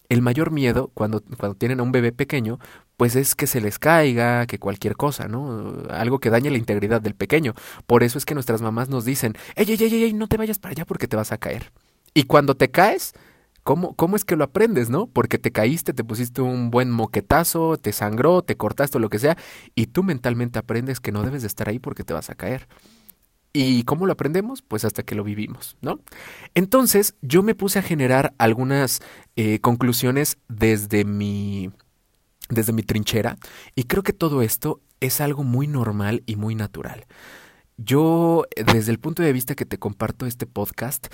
el 0.09 0.23
mayor 0.23 0.51
miedo 0.51 0.91
cuando, 0.95 1.23
cuando 1.37 1.57
tienen 1.57 1.81
a 1.81 1.83
un 1.83 1.93
bebé 1.93 2.13
pequeño, 2.13 2.59
pues 2.97 3.17
es 3.17 3.35
que 3.35 3.47
se 3.47 3.61
les 3.61 3.79
caiga, 3.79 4.47
que 4.47 4.59
cualquier 4.59 4.97
cosa, 4.97 5.29
¿no? 5.29 5.75
Algo 5.91 6.21
que 6.21 6.31
dañe 6.31 6.51
la 6.51 6.59
integridad 6.59 7.03
del 7.03 7.15
pequeño. 7.15 7.55
Por 7.87 8.03
eso 8.03 8.17
es 8.17 8.25
que 8.25 8.35
nuestras 8.35 8.63
mamás 8.63 8.89
nos 8.89 9.05
dicen, 9.05 9.35
ey, 9.57 9.67
ey, 9.69 9.77
ey, 9.79 10.05
ey, 10.05 10.13
no 10.15 10.29
te 10.29 10.39
vayas 10.39 10.59
para 10.59 10.73
allá 10.73 10.87
porque 10.87 11.09
te 11.09 11.17
vas 11.17 11.33
a 11.33 11.39
caer. 11.39 11.73
Y 12.15 12.23
cuando 12.23 12.55
te 12.55 12.71
caes, 12.71 13.13
¿cómo, 13.67 13.97
cómo 13.97 14.15
es 14.15 14.25
que 14.25 14.37
lo 14.37 14.45
aprendes, 14.45 14.91
no? 14.91 15.09
Porque 15.09 15.39
te 15.39 15.51
caíste, 15.51 15.93
te 15.93 16.05
pusiste 16.05 16.41
un 16.41 16.71
buen 16.71 16.89
moquetazo, 16.89 17.77
te 17.77 17.93
sangró, 17.93 18.43
te 18.43 18.57
cortaste 18.57 18.99
o 18.99 19.01
lo 19.01 19.11
que 19.11 19.19
sea, 19.19 19.37
y 19.75 19.89
tú 19.89 20.05
mentalmente 20.05 20.61
aprendes 20.61 21.01
que 21.01 21.11
no 21.11 21.25
debes 21.25 21.43
de 21.43 21.49
estar 21.49 21.69
ahí 21.69 21.81
porque 21.81 22.05
te 22.05 22.13
vas 22.15 22.31
a 22.31 22.37
caer. 22.37 22.69
¿Y 23.53 23.83
cómo 23.83 24.07
lo 24.07 24.13
aprendemos? 24.13 24.63
Pues 24.63 24.85
hasta 24.85 25.03
que 25.03 25.17
lo 25.17 25.25
vivimos, 25.25 25.77
¿no? 25.81 25.99
Entonces 26.55 27.17
yo 27.23 27.43
me 27.43 27.57
puse 27.57 27.81
a 27.81 27.83
generar 27.83 28.35
algunas 28.39 29.01
eh, 29.35 29.59
conclusiones 29.59 30.39
desde 30.49 31.05
mi 31.05 31.73
desde 32.49 32.73
mi 32.73 32.85
trinchera 32.85 33.37
y 33.75 33.85
creo 33.85 34.05
que 34.05 34.13
todo 34.13 34.43
esto 34.43 34.81
es 35.01 35.21
algo 35.21 35.43
muy 35.43 35.67
normal 35.67 36.23
y 36.27 36.37
muy 36.37 36.55
natural. 36.55 37.07
Yo, 37.79 38.45
desde 38.65 38.93
el 38.93 39.01
punto 39.01 39.25
de 39.25 39.33
vista 39.33 39.57
que 39.57 39.67
te 39.67 39.79
comparto 39.79 40.25
este 40.25 40.47
podcast, 40.47 41.09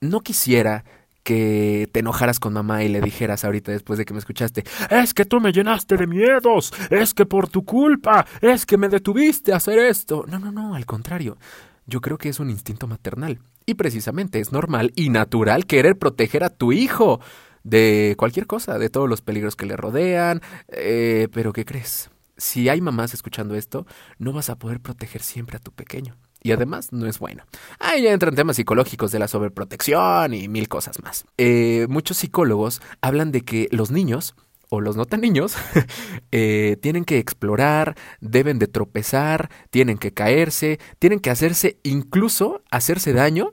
no 0.00 0.20
quisiera 0.20 0.84
que 1.26 1.88
te 1.90 2.00
enojaras 2.00 2.38
con 2.38 2.52
mamá 2.52 2.84
y 2.84 2.88
le 2.88 3.00
dijeras 3.00 3.44
ahorita 3.44 3.72
después 3.72 3.98
de 3.98 4.04
que 4.04 4.14
me 4.14 4.20
escuchaste, 4.20 4.62
es 4.90 5.12
que 5.12 5.24
tú 5.24 5.40
me 5.40 5.50
llenaste 5.50 5.96
de 5.96 6.06
miedos, 6.06 6.72
es 6.88 7.14
que 7.14 7.26
por 7.26 7.48
tu 7.48 7.64
culpa, 7.64 8.24
es 8.40 8.64
que 8.64 8.78
me 8.78 8.88
detuviste 8.88 9.52
a 9.52 9.56
hacer 9.56 9.80
esto. 9.80 10.24
No, 10.28 10.38
no, 10.38 10.52
no, 10.52 10.76
al 10.76 10.86
contrario, 10.86 11.36
yo 11.84 12.00
creo 12.00 12.16
que 12.16 12.28
es 12.28 12.38
un 12.38 12.48
instinto 12.48 12.86
maternal. 12.86 13.40
Y 13.66 13.74
precisamente 13.74 14.38
es 14.38 14.52
normal 14.52 14.92
y 14.94 15.08
natural 15.08 15.66
querer 15.66 15.98
proteger 15.98 16.44
a 16.44 16.50
tu 16.50 16.70
hijo 16.70 17.18
de 17.64 18.14
cualquier 18.16 18.46
cosa, 18.46 18.78
de 18.78 18.88
todos 18.88 19.08
los 19.08 19.20
peligros 19.20 19.56
que 19.56 19.66
le 19.66 19.76
rodean. 19.76 20.42
Eh, 20.68 21.26
pero 21.32 21.52
¿qué 21.52 21.64
crees? 21.64 22.08
Si 22.36 22.68
hay 22.68 22.80
mamás 22.80 23.14
escuchando 23.14 23.56
esto, 23.56 23.84
no 24.20 24.32
vas 24.32 24.48
a 24.48 24.56
poder 24.56 24.78
proteger 24.78 25.22
siempre 25.22 25.56
a 25.56 25.60
tu 25.60 25.72
pequeño. 25.72 26.14
Y 26.46 26.52
además 26.52 26.92
no 26.92 27.08
es 27.08 27.18
bueno. 27.18 27.42
Ahí 27.80 28.02
ya 28.02 28.12
entran 28.12 28.36
temas 28.36 28.54
psicológicos 28.54 29.10
de 29.10 29.18
la 29.18 29.26
sobreprotección 29.26 30.32
y 30.32 30.46
mil 30.46 30.68
cosas 30.68 31.02
más. 31.02 31.24
Eh, 31.38 31.88
muchos 31.90 32.18
psicólogos 32.18 32.80
hablan 33.00 33.32
de 33.32 33.40
que 33.40 33.66
los 33.72 33.90
niños, 33.90 34.36
o 34.68 34.80
los 34.80 34.94
no 34.94 35.06
tan 35.06 35.22
niños, 35.22 35.56
eh, 36.30 36.76
tienen 36.80 37.04
que 37.04 37.18
explorar, 37.18 37.96
deben 38.20 38.60
de 38.60 38.68
tropezar, 38.68 39.50
tienen 39.70 39.98
que 39.98 40.14
caerse, 40.14 40.78
tienen 41.00 41.18
que 41.18 41.30
hacerse, 41.30 41.80
incluso 41.82 42.62
hacerse 42.70 43.12
daño 43.12 43.52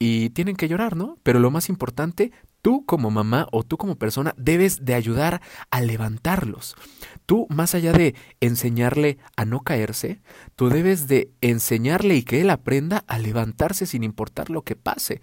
y 0.00 0.30
tienen 0.30 0.56
que 0.56 0.66
llorar, 0.66 0.96
¿no? 0.96 1.18
Pero 1.22 1.38
lo 1.38 1.52
más 1.52 1.68
importante, 1.68 2.32
tú 2.62 2.86
como 2.86 3.10
mamá 3.10 3.48
o 3.50 3.64
tú 3.64 3.76
como 3.76 3.96
persona 3.96 4.34
debes 4.38 4.84
de 4.84 4.94
ayudar 4.94 5.42
a 5.70 5.80
levantarlos. 5.80 6.76
Tú, 7.26 7.46
más 7.50 7.74
allá 7.74 7.92
de 7.92 8.14
enseñarle 8.40 9.18
a 9.36 9.44
no 9.44 9.60
caerse, 9.60 10.22
tú 10.56 10.68
debes 10.68 11.08
de 11.08 11.30
enseñarle 11.40 12.16
y 12.16 12.22
que 12.22 12.40
él 12.40 12.50
aprenda 12.50 13.04
a 13.08 13.18
levantarse 13.18 13.84
sin 13.84 14.04
importar 14.04 14.48
lo 14.48 14.62
que 14.62 14.76
pase. 14.76 15.20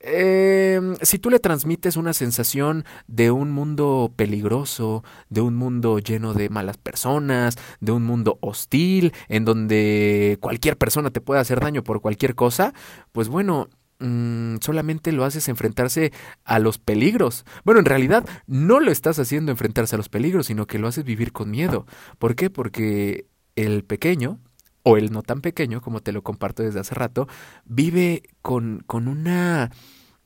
Em, 0.00 0.96
si 1.00 1.18
tú 1.18 1.30
le 1.30 1.38
transmites 1.38 1.96
una 1.96 2.12
sensación 2.12 2.84
de 3.06 3.30
un 3.30 3.50
mundo 3.52 4.12
peligroso, 4.14 5.02
de 5.30 5.40
un 5.40 5.56
mundo 5.56 5.98
lleno 5.98 6.34
de 6.34 6.50
malas 6.50 6.76
personas, 6.76 7.56
de 7.80 7.92
un 7.92 8.04
mundo 8.04 8.38
hostil, 8.42 9.14
en 9.28 9.46
donde 9.46 10.36
cualquier 10.42 10.76
persona 10.76 11.10
te 11.10 11.22
puede 11.22 11.40
hacer 11.40 11.60
daño 11.60 11.82
por 11.82 12.02
cualquier 12.02 12.34
cosa, 12.34 12.74
pues 13.12 13.28
bueno, 13.28 13.70
mm, 13.98 14.56
solamente 14.60 15.12
lo 15.12 15.24
haces 15.24 15.48
enfrentarse 15.48 16.12
a 16.44 16.58
los 16.58 16.78
peligros. 16.78 17.44
Bueno, 17.64 17.80
en 17.80 17.86
realidad 17.86 18.24
no 18.46 18.80
lo 18.80 18.90
estás 18.90 19.18
haciendo 19.18 19.52
enfrentarse 19.52 19.96
a 19.96 19.98
los 19.98 20.08
peligros, 20.08 20.46
sino 20.46 20.66
que 20.66 20.78
lo 20.78 20.88
haces 20.88 21.04
vivir 21.04 21.32
con 21.32 21.50
miedo. 21.50 21.86
¿Por 22.18 22.34
qué? 22.36 22.50
Porque 22.50 23.26
el 23.56 23.84
pequeño, 23.84 24.40
o 24.82 24.96
el 24.96 25.12
no 25.12 25.22
tan 25.22 25.40
pequeño, 25.40 25.80
como 25.80 26.00
te 26.00 26.12
lo 26.12 26.22
comparto 26.22 26.62
desde 26.62 26.80
hace 26.80 26.94
rato, 26.94 27.26
vive 27.64 28.22
con, 28.42 28.82
con 28.86 29.08
una 29.08 29.70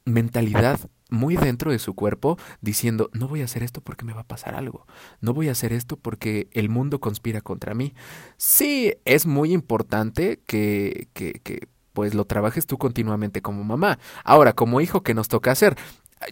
mentalidad 0.05 0.81
muy 1.11 1.37
dentro 1.37 1.71
de 1.71 1.79
su 1.79 1.95
cuerpo 1.95 2.39
diciendo, 2.61 3.11
no 3.13 3.29
voy 3.29 3.41
a 3.41 3.45
hacer 3.45 3.63
esto 3.63 3.81
porque 3.81 4.05
me 4.05 4.13
va 4.13 4.23
a 4.23 4.27
pasar 4.27 4.55
algo, 4.55 4.87
no 5.21 5.33
voy 5.33 5.49
a 5.49 5.53
hacer 5.53 5.73
esto 5.73 5.97
porque 5.97 6.49
el 6.53 6.69
mundo 6.69 7.01
conspira 7.01 7.41
contra 7.41 7.75
mí. 7.75 7.95
Sí, 8.37 8.95
es 9.05 9.27
muy 9.27 9.53
importante 9.53 10.41
que, 10.47 11.09
que, 11.15 11.41
que 11.43 11.69
pues 11.99 12.14
lo 12.14 12.26
trabajes 12.26 12.64
tú 12.64 12.78
continuamente 12.78 13.43
como 13.43 13.64
mamá. 13.64 13.99
Ahora, 14.23 14.52
como 14.52 14.81
hijo, 14.81 15.02
¿qué 15.02 15.14
nos 15.14 15.26
toca 15.26 15.50
hacer? 15.50 15.76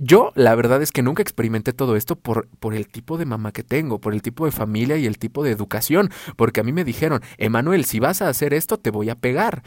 Yo, 0.00 0.30
la 0.36 0.54
verdad 0.54 0.80
es 0.80 0.92
que 0.92 1.02
nunca 1.02 1.24
experimenté 1.24 1.72
todo 1.72 1.96
esto 1.96 2.14
por, 2.14 2.46
por 2.60 2.72
el 2.72 2.86
tipo 2.86 3.18
de 3.18 3.24
mamá 3.24 3.50
que 3.50 3.64
tengo, 3.64 4.00
por 4.00 4.14
el 4.14 4.22
tipo 4.22 4.44
de 4.44 4.52
familia 4.52 4.96
y 4.96 5.06
el 5.06 5.18
tipo 5.18 5.42
de 5.42 5.50
educación, 5.50 6.12
porque 6.36 6.60
a 6.60 6.62
mí 6.62 6.72
me 6.72 6.84
dijeron, 6.84 7.20
Emanuel, 7.38 7.84
si 7.84 7.98
vas 7.98 8.22
a 8.22 8.28
hacer 8.28 8.54
esto, 8.54 8.78
te 8.78 8.90
voy 8.90 9.10
a 9.10 9.16
pegar. 9.16 9.64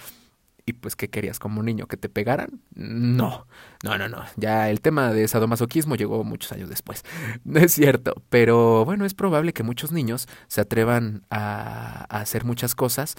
Y 0.66 0.72
pues, 0.72 0.96
¿qué 0.96 1.10
querías 1.10 1.38
como 1.38 1.64
niño? 1.64 1.88
¿Que 1.88 1.98
te 1.98 2.08
pegaran? 2.08 2.62
No, 2.74 3.46
no, 3.84 3.98
no, 3.98 4.08
no. 4.08 4.24
Ya 4.38 4.70
el 4.70 4.80
tema 4.80 5.12
de 5.12 5.28
sadomasoquismo 5.28 5.98
llegó 5.98 6.24
muchos 6.24 6.54
años 6.54 6.70
después. 6.70 7.04
No 7.44 7.60
es 7.60 7.74
cierto. 7.74 8.24
Pero 8.30 8.86
bueno, 8.86 9.04
es 9.04 9.14
probable 9.14 9.52
que 9.52 9.64
muchos 9.64 9.92
niños 9.92 10.30
se 10.48 10.62
atrevan 10.62 11.26
a, 11.30 12.06
a 12.08 12.22
hacer 12.22 12.46
muchas 12.46 12.74
cosas, 12.74 13.18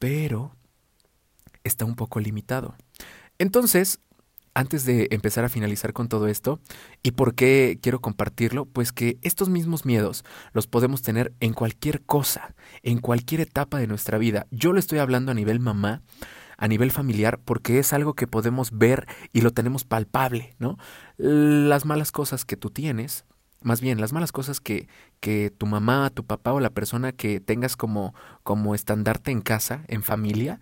pero 0.00 0.57
está 1.68 1.84
un 1.84 1.94
poco 1.94 2.20
limitado. 2.20 2.74
Entonces, 3.38 4.00
antes 4.54 4.84
de 4.84 5.06
empezar 5.12 5.44
a 5.44 5.48
finalizar 5.48 5.92
con 5.92 6.08
todo 6.08 6.26
esto, 6.26 6.60
¿y 7.04 7.12
por 7.12 7.34
qué 7.34 7.78
quiero 7.80 8.00
compartirlo? 8.00 8.64
Pues 8.66 8.92
que 8.92 9.18
estos 9.22 9.48
mismos 9.48 9.84
miedos 9.84 10.24
los 10.52 10.66
podemos 10.66 11.02
tener 11.02 11.32
en 11.38 11.52
cualquier 11.52 12.02
cosa, 12.02 12.54
en 12.82 12.98
cualquier 12.98 13.42
etapa 13.42 13.78
de 13.78 13.86
nuestra 13.86 14.18
vida. 14.18 14.48
Yo 14.50 14.72
lo 14.72 14.80
estoy 14.80 14.98
hablando 14.98 15.30
a 15.30 15.36
nivel 15.36 15.60
mamá, 15.60 16.02
a 16.56 16.66
nivel 16.66 16.90
familiar, 16.90 17.38
porque 17.44 17.78
es 17.78 17.92
algo 17.92 18.14
que 18.14 18.26
podemos 18.26 18.76
ver 18.76 19.06
y 19.32 19.42
lo 19.42 19.52
tenemos 19.52 19.84
palpable, 19.84 20.56
¿no? 20.58 20.76
Las 21.16 21.84
malas 21.84 22.10
cosas 22.10 22.44
que 22.44 22.56
tú 22.56 22.70
tienes, 22.70 23.26
más 23.62 23.80
bien 23.80 24.00
las 24.00 24.12
malas 24.12 24.32
cosas 24.32 24.60
que, 24.60 24.88
que 25.20 25.50
tu 25.56 25.66
mamá, 25.66 26.10
tu 26.10 26.24
papá 26.24 26.52
o 26.52 26.60
la 26.60 26.70
persona 26.70 27.12
que 27.12 27.40
tengas 27.40 27.76
como, 27.76 28.12
como 28.42 28.74
estandarte 28.74 29.30
en 29.30 29.40
casa, 29.40 29.84
en 29.86 30.02
familia, 30.02 30.60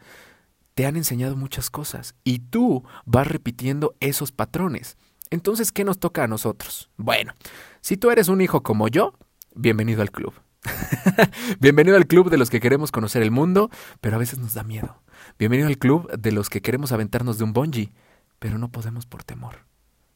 te 0.77 0.85
han 0.85 0.97
enseñado 0.97 1.37
muchas 1.37 1.71
cosas 1.71 2.15
y 2.23 2.39
tú 2.39 2.85
vas 3.07 3.27
repitiendo 3.27 3.97
esos 3.99 4.31
patrones. 4.31 4.99
Entonces, 5.31 5.73
¿qué 5.73 5.85
nos 5.85 5.99
toca 5.99 6.23
a 6.23 6.29
nosotros? 6.29 6.91
Bueno, 6.99 7.33
si 7.81 7.97
tú 7.97 8.11
eres 8.11 8.29
un 8.29 8.43
hijo 8.43 8.63
como 8.63 8.87
yo, 8.89 9.15
bienvenido 9.55 10.03
al 10.03 10.11
club. 10.11 10.35
bienvenido 11.61 11.97
al 11.97 12.07
club 12.07 12.29
de 12.29 12.37
los 12.37 12.51
que 12.51 12.61
queremos 12.61 12.93
conocer 12.93 13.23
el 13.23 13.31
mundo, 13.31 13.71
pero 14.03 14.17
a 14.17 14.19
veces 14.19 14.39
nos 14.39 14.53
da 14.53 14.65
miedo. 14.65 15.03
Bienvenido 15.39 15.67
al 15.67 15.79
club 15.79 16.13
de 16.13 16.31
los 16.31 16.51
que 16.51 16.61
queremos 16.61 16.93
aventarnos 16.93 17.39
de 17.39 17.45
un 17.45 17.55
bungee, 17.55 17.91
pero 18.39 18.59
no 18.59 18.71
podemos 18.71 19.07
por 19.07 19.25
temor. 19.25 19.65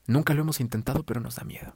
Nunca 0.07 0.35
lo 0.35 0.43
hemos 0.43 0.61
intentado, 0.61 1.05
pero 1.05 1.21
nos 1.21 1.37
da 1.37 1.45
miedo. 1.45 1.75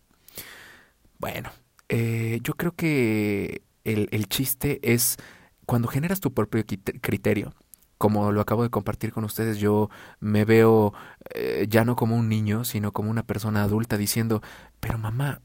Bueno, 1.19 1.51
eh, 1.89 2.39
yo 2.43 2.53
creo 2.53 2.73
que 2.73 3.63
el, 3.85 4.11
el 4.13 4.29
chiste 4.29 4.79
es 4.83 5.17
cuando 5.65 5.89
generas 5.89 6.21
tu 6.21 6.35
propio 6.35 6.63
criterio, 7.01 7.55
como 8.05 8.33
lo 8.33 8.43
acabo 8.43 8.65
de 8.65 8.69
compartir 8.69 9.13
con 9.13 9.25
ustedes, 9.25 9.57
yo 9.57 9.89
me 10.21 10.45
veo 10.45 10.93
eh, 11.35 11.65
ya 11.71 11.87
no 11.87 11.97
como 11.97 12.17
un 12.17 12.29
niño, 12.29 12.63
sino 12.65 12.93
como 12.93 13.11
una 13.11 13.23
persona 13.23 13.63
adulta 13.63 13.97
diciendo, 13.97 14.43
pero 14.79 14.99
mamá, 14.99 15.41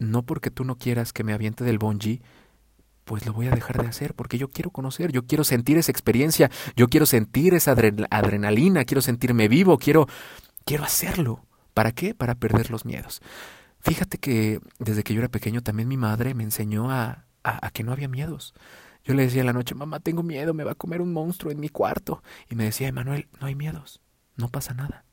no 0.00 0.24
porque 0.24 0.50
tú 0.50 0.64
no 0.64 0.76
quieras 0.76 1.12
que 1.12 1.22
me 1.22 1.32
aviente 1.32 1.62
del 1.62 1.78
bungee, 1.78 2.20
pues 3.04 3.24
lo 3.26 3.32
voy 3.32 3.46
a 3.46 3.52
dejar 3.52 3.80
de 3.80 3.86
hacer 3.86 4.14
porque 4.14 4.38
yo 4.38 4.50
quiero 4.50 4.70
conocer, 4.70 5.12
yo 5.12 5.24
quiero 5.24 5.44
sentir 5.44 5.78
esa 5.78 5.92
experiencia, 5.92 6.50
yo 6.74 6.88
quiero 6.88 7.06
sentir 7.06 7.54
esa 7.54 7.76
adrenalina, 8.10 8.84
quiero 8.84 9.00
sentirme 9.00 9.46
vivo, 9.46 9.78
quiero 9.78 10.08
quiero 10.64 10.82
hacerlo. 10.82 11.46
¿Para 11.74 11.92
qué? 11.92 12.12
Para 12.12 12.34
perder 12.34 12.72
los 12.72 12.84
miedos. 12.84 13.22
Fíjate 13.78 14.18
que 14.18 14.58
desde 14.80 15.04
que 15.04 15.14
yo 15.14 15.20
era 15.20 15.28
pequeño 15.28 15.62
también 15.62 15.86
mi 15.86 15.96
madre 15.96 16.34
me 16.34 16.42
enseñó 16.42 16.90
a, 16.90 17.26
a, 17.44 17.64
a 17.64 17.70
que 17.70 17.84
no 17.84 17.92
había 17.92 18.08
miedos. 18.08 18.52
Yo 19.04 19.14
le 19.14 19.24
decía 19.24 19.40
en 19.40 19.46
la 19.46 19.52
noche, 19.52 19.74
mamá, 19.74 20.00
tengo 20.00 20.22
miedo, 20.22 20.54
me 20.54 20.64
va 20.64 20.72
a 20.72 20.76
comer 20.76 21.02
un 21.02 21.12
monstruo 21.12 21.52
en 21.52 21.60
mi 21.60 21.68
cuarto. 21.68 22.22
Y 22.48 22.54
me 22.54 22.64
decía, 22.64 22.88
Emanuel, 22.88 23.28
no 23.40 23.46
hay 23.46 23.54
miedos, 23.54 24.00
no 24.36 24.48
pasa 24.48 24.72
nada. 24.72 25.04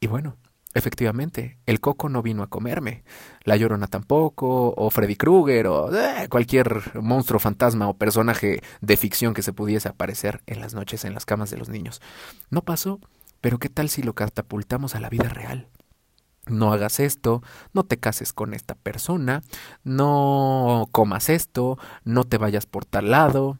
Y 0.00 0.08
bueno, 0.08 0.36
efectivamente, 0.74 1.58
el 1.66 1.80
coco 1.80 2.08
no 2.08 2.22
vino 2.22 2.42
a 2.42 2.48
comerme, 2.48 3.04
la 3.44 3.56
llorona 3.56 3.86
tampoco, 3.86 4.74
o 4.76 4.90
Freddy 4.90 5.16
Krueger, 5.16 5.68
o 5.68 5.94
eh, 5.94 6.28
cualquier 6.28 7.00
monstruo, 7.00 7.38
fantasma 7.38 7.88
o 7.88 7.96
personaje 7.96 8.60
de 8.80 8.96
ficción 8.96 9.32
que 9.32 9.42
se 9.42 9.52
pudiese 9.52 9.88
aparecer 9.88 10.42
en 10.46 10.60
las 10.60 10.74
noches 10.74 11.04
en 11.04 11.14
las 11.14 11.24
camas 11.24 11.50
de 11.50 11.58
los 11.58 11.68
niños. 11.68 12.02
No 12.50 12.62
pasó, 12.62 13.00
pero 13.40 13.58
¿qué 13.58 13.68
tal 13.68 13.88
si 13.88 14.02
lo 14.02 14.14
catapultamos 14.14 14.96
a 14.96 15.00
la 15.00 15.08
vida 15.08 15.28
real? 15.28 15.68
No 16.46 16.72
hagas 16.72 17.00
esto, 17.00 17.42
no 17.72 17.84
te 17.84 17.98
cases 17.98 18.32
con 18.32 18.54
esta 18.54 18.74
persona, 18.74 19.42
no 19.82 20.88
comas 20.92 21.28
esto, 21.28 21.78
no 22.04 22.24
te 22.24 22.38
vayas 22.38 22.66
por 22.66 22.84
tal 22.84 23.10
lado. 23.10 23.58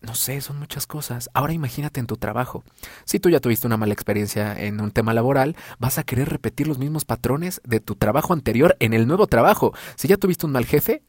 No 0.00 0.14
sé, 0.14 0.42
son 0.42 0.58
muchas 0.58 0.86
cosas. 0.86 1.30
Ahora 1.32 1.54
imagínate 1.54 1.98
en 1.98 2.06
tu 2.06 2.18
trabajo. 2.18 2.62
Si 3.06 3.20
tú 3.20 3.30
ya 3.30 3.40
tuviste 3.40 3.66
una 3.66 3.78
mala 3.78 3.94
experiencia 3.94 4.54
en 4.54 4.80
un 4.82 4.90
tema 4.90 5.14
laboral, 5.14 5.56
vas 5.78 5.96
a 5.96 6.02
querer 6.02 6.28
repetir 6.28 6.68
los 6.68 6.78
mismos 6.78 7.06
patrones 7.06 7.62
de 7.64 7.80
tu 7.80 7.94
trabajo 7.94 8.34
anterior 8.34 8.76
en 8.80 8.92
el 8.92 9.06
nuevo 9.06 9.26
trabajo. 9.26 9.72
Si 9.96 10.06
ya 10.08 10.18
tuviste 10.18 10.44
un 10.44 10.52
mal 10.52 10.66
jefe, 10.66 11.02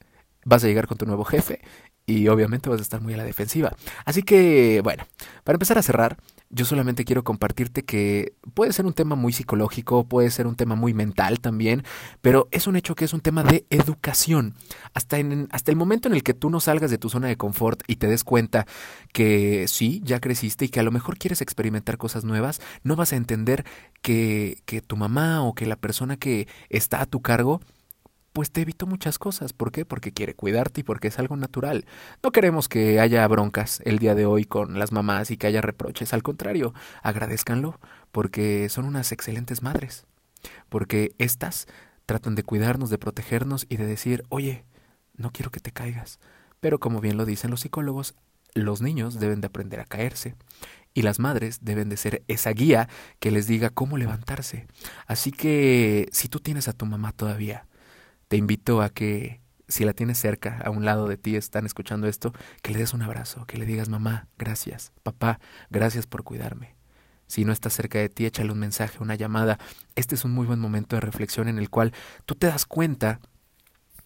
vas 0.46 0.63
a 0.63 0.67
llegar 0.67 0.88
con 0.88 0.98
tu 0.98 1.05
nuevo 1.05 1.25
jefe 1.25 1.60
y 2.05 2.27
obviamente 2.29 2.70
vas 2.70 2.79
a 2.79 2.84
estar 2.84 3.01
muy 3.01 3.13
a 3.13 3.17
la 3.17 3.24
defensiva. 3.25 3.74
Así 4.05 4.24
que, 4.24 4.79
bueno, 4.82 5.05
para 5.44 5.55
empezar 5.55 5.77
a 5.77 5.82
cerrar, 5.82 6.17
yo 6.50 6.66
solamente 6.66 7.06
quiero 7.06 7.24
compartirte 7.24 7.84
que 7.84 8.34
puede 8.54 8.74
ser 8.74 8.86
un 8.86 8.94
tema 8.94 9.16
muy 9.16 9.34
psicológico, 9.34 10.06
puede 10.06 10.30
ser 10.30 10.48
un 10.48 10.56
tema 10.56 10.75
muy 10.75 10.94
mental 10.94 11.40
también, 11.40 11.84
pero 12.22 12.48
es 12.52 12.68
un 12.68 12.75
hecho 12.75 12.96
que 12.96 13.06
es 13.06 13.14
un 13.14 13.22
tema 13.22 13.44
de 13.44 13.66
educación. 13.70 14.56
Hasta, 14.94 15.18
en, 15.18 15.48
hasta 15.52 15.72
el 15.72 15.78
momento 15.78 16.08
en 16.08 16.14
el 16.14 16.24
que 16.24 16.34
tú 16.34 16.50
no 16.50 16.60
salgas 16.60 16.92
de 16.92 16.98
tu 16.98 17.10
zona 17.10 17.28
de 17.28 17.38
confort 17.38 17.82
y 17.88 17.98
te 17.98 18.08
des 18.08 18.24
cuenta 18.24 18.66
que 19.12 19.68
sí, 19.68 20.02
ya 20.04 20.20
creciste 20.20 20.66
y 20.66 20.70
que 20.70 20.80
a 20.80 20.84
lo 20.84 20.92
mejor 20.92 21.18
quieres 21.18 21.42
experimentar 21.42 21.98
cosas 21.98 22.24
nuevas, 22.24 22.62
no 22.84 22.96
vas 22.96 23.14
a 23.14 23.18
entender 23.18 23.66
que, 24.02 24.62
que 24.66 24.82
tu 24.82 24.98
mamá 24.98 25.42
o 25.44 25.54
que 25.56 25.66
la 25.66 25.75
persona 25.75 26.18
que 26.18 26.48
está 26.70 27.02
a 27.02 27.06
tu 27.06 27.22
cargo 27.22 27.62
pues 28.36 28.51
te 28.51 28.60
evitó 28.60 28.86
muchas 28.86 29.18
cosas. 29.18 29.54
¿Por 29.54 29.72
qué? 29.72 29.86
Porque 29.86 30.12
quiere 30.12 30.34
cuidarte 30.36 30.82
y 30.82 30.84
porque 30.84 31.08
es 31.08 31.20
algo 31.20 31.38
natural. 31.38 31.86
No 32.22 32.34
queremos 32.34 32.68
que 32.68 33.00
haya 33.00 33.25
broncas 33.30 33.82
el 33.86 33.98
día 33.98 34.13
de 34.13 34.25
hoy 34.25 34.44
con 34.44 34.77
las 34.77 34.92
mamás 34.92 35.32
y 35.32 35.38
que 35.38 35.48
haya 35.48 35.62
reproches. 35.62 36.13
Al 36.13 36.22
contrario, 36.22 36.74
agradezcanlo 37.01 37.80
porque 38.12 38.68
son 38.68 38.84
unas 38.84 39.13
excelentes 39.13 39.62
madres. 39.62 40.06
Porque 40.68 41.15
éstas 41.18 41.68
tratan 42.06 42.36
de 42.36 42.44
cuidarnos, 42.44 42.89
de 42.89 42.98
protegernos 42.98 43.68
y 43.70 43.77
de 43.77 43.86
decir, 43.86 44.25
oye, 44.27 44.65
no 45.15 45.32
quiero 45.32 45.50
que 45.50 45.62
te 45.62 45.72
caigas. 45.72 46.20
Pero 46.60 46.77
como 46.77 47.00
bien 47.00 47.15
lo 47.15 47.24
dicen 47.24 47.51
los 47.51 47.62
psicólogos, 47.62 48.15
los 48.54 48.82
niños 48.82 49.18
deben 49.18 49.39
de 49.39 49.48
aprender 49.48 49.80
a 49.80 49.86
caerse 49.86 50.36
y 50.94 51.04
las 51.04 51.20
madres 51.20 51.60
deben 51.62 51.88
de 51.88 51.96
ser 51.96 52.22
esa 52.27 52.50
guía 52.50 52.89
que 53.22 53.32
les 53.32 53.48
diga 53.48 53.70
cómo 53.70 53.96
levantarse. 53.98 54.68
Así 55.08 55.32
que 55.32 56.10
si 56.12 56.27
tú 56.27 56.42
tienes 56.42 56.68
a 56.68 56.74
tu 56.74 56.86
mamá 56.86 57.13
todavía, 57.13 57.65
te 58.27 58.38
invito 58.38 58.82
a 58.82 58.89
que 58.89 59.41
si 59.67 59.84
la 59.84 59.94
tienes 59.94 60.20
cerca, 60.20 60.62
a 60.63 60.70
un 60.70 60.86
lado 60.86 61.08
de 61.08 61.17
ti, 61.17 61.36
están 61.36 61.65
escuchando 61.65 62.08
esto, 62.08 62.34
que 62.62 62.72
le 62.72 62.79
des 62.79 62.94
un 62.94 63.01
abrazo, 63.01 63.46
que 63.46 63.58
le 63.58 63.65
digas, 63.65 63.89
mamá, 63.89 64.27
gracias, 64.38 64.91
papá, 65.03 65.39
gracias 65.70 66.05
por 66.05 66.24
cuidarme. 66.24 66.75
Si 67.27 67.44
no 67.44 67.51
estás 67.51 67.74
cerca 67.74 67.98
de 67.98 68.10
ti, 68.10 68.25
échale 68.25 68.51
un 68.51 68.60
mensaje, 68.60 69.00
una 69.01 69.15
llamada. 69.15 69.58
Este 69.96 70.13
es 70.13 70.25
un 70.25 70.32
muy 70.32 70.46
buen 70.46 70.60
momento 70.60 70.96
de 70.96 71.01
reflexión 71.01 71.48
en 71.48 71.58
el 71.58 71.70
cual 71.70 71.91
tú 72.25 72.36
te 72.36 72.48
das 72.48 72.65
cuenta, 72.65 73.20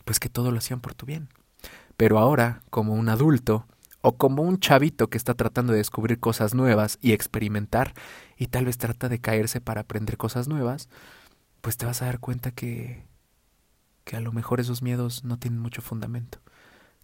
pues 0.06 0.20
que 0.20 0.30
todo 0.30 0.52
lo 0.52 0.60
hacían 0.60 0.80
por 0.80 0.94
tu 0.94 1.06
bien. 1.06 1.28
Pero 1.98 2.18
ahora, 2.18 2.62
como 2.70 2.94
un 2.94 3.10
adulto, 3.10 3.68
o 4.02 4.16
como 4.16 4.44
un 4.44 4.60
chavito 4.60 5.10
que 5.10 5.18
está 5.18 5.34
tratando 5.34 5.74
de 5.74 5.80
descubrir 5.80 6.22
cosas 6.22 6.54
nuevas 6.54 6.98
y 7.02 7.12
experimentar, 7.12 7.94
y 8.38 8.48
tal 8.48 8.64
vez 8.64 8.78
trata 8.78 9.10
de 9.10 9.20
caerse 9.20 9.60
para 9.60 9.82
aprender 9.82 10.16
cosas 10.16 10.48
nuevas, 10.48 10.88
pues 11.60 11.76
te 11.76 11.86
vas 11.86 12.02
a 12.02 12.06
dar 12.06 12.20
cuenta 12.20 12.52
que 12.52 13.09
que 14.10 14.18
a 14.18 14.22
lo 14.22 14.32
mejor 14.32 14.60
esos 14.60 14.82
miedos 14.82 15.24
no 15.24 15.38
tienen 15.38 15.60
mucho 15.60 15.84
fundamento, 15.84 16.40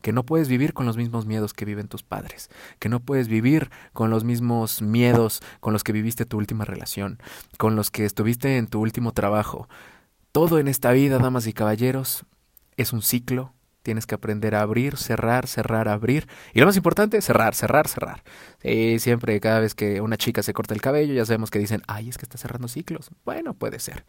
que 0.01 0.11
no 0.11 0.23
puedes 0.23 0.47
vivir 0.47 0.73
con 0.73 0.87
los 0.87 0.97
mismos 0.97 1.27
miedos 1.27 1.53
que 1.53 1.63
viven 1.63 1.87
tus 1.87 2.01
padres, 2.01 2.49
que 2.79 2.89
no 2.89 2.99
puedes 2.99 3.27
vivir 3.27 3.69
con 3.93 4.09
los 4.09 4.23
mismos 4.23 4.81
miedos 4.81 5.43
con 5.59 5.71
los 5.71 5.83
que 5.83 5.91
viviste 5.91 6.25
tu 6.25 6.37
última 6.37 6.65
relación, 6.65 7.19
con 7.59 7.75
los 7.75 7.91
que 7.91 8.05
estuviste 8.05 8.57
en 8.57 8.65
tu 8.65 8.81
último 8.81 9.11
trabajo. 9.11 9.69
Todo 10.31 10.57
en 10.57 10.67
esta 10.67 10.93
vida, 10.93 11.19
damas 11.19 11.45
y 11.45 11.53
caballeros, 11.53 12.25
es 12.75 12.91
un 12.91 13.03
ciclo, 13.03 13.53
tienes 13.83 14.07
que 14.07 14.15
aprender 14.15 14.55
a 14.55 14.61
abrir, 14.61 14.97
cerrar, 14.97 15.45
cerrar, 15.45 15.87
abrir. 15.87 16.27
Y 16.55 16.59
lo 16.59 16.65
más 16.65 16.75
importante, 16.75 17.21
cerrar, 17.21 17.53
cerrar, 17.53 17.87
cerrar. 17.87 18.23
siempre, 18.97 19.39
cada 19.39 19.59
vez 19.59 19.75
que 19.75 20.01
una 20.01 20.17
chica 20.17 20.41
se 20.41 20.53
corta 20.53 20.73
el 20.73 20.81
cabello, 20.81 21.13
ya 21.13 21.23
sabemos 21.23 21.51
que 21.51 21.59
dicen, 21.59 21.83
ay, 21.85 22.09
es 22.09 22.17
que 22.17 22.25
está 22.25 22.39
cerrando 22.39 22.67
ciclos. 22.67 23.11
Bueno, 23.25 23.53
puede 23.53 23.77
ser. 23.77 24.05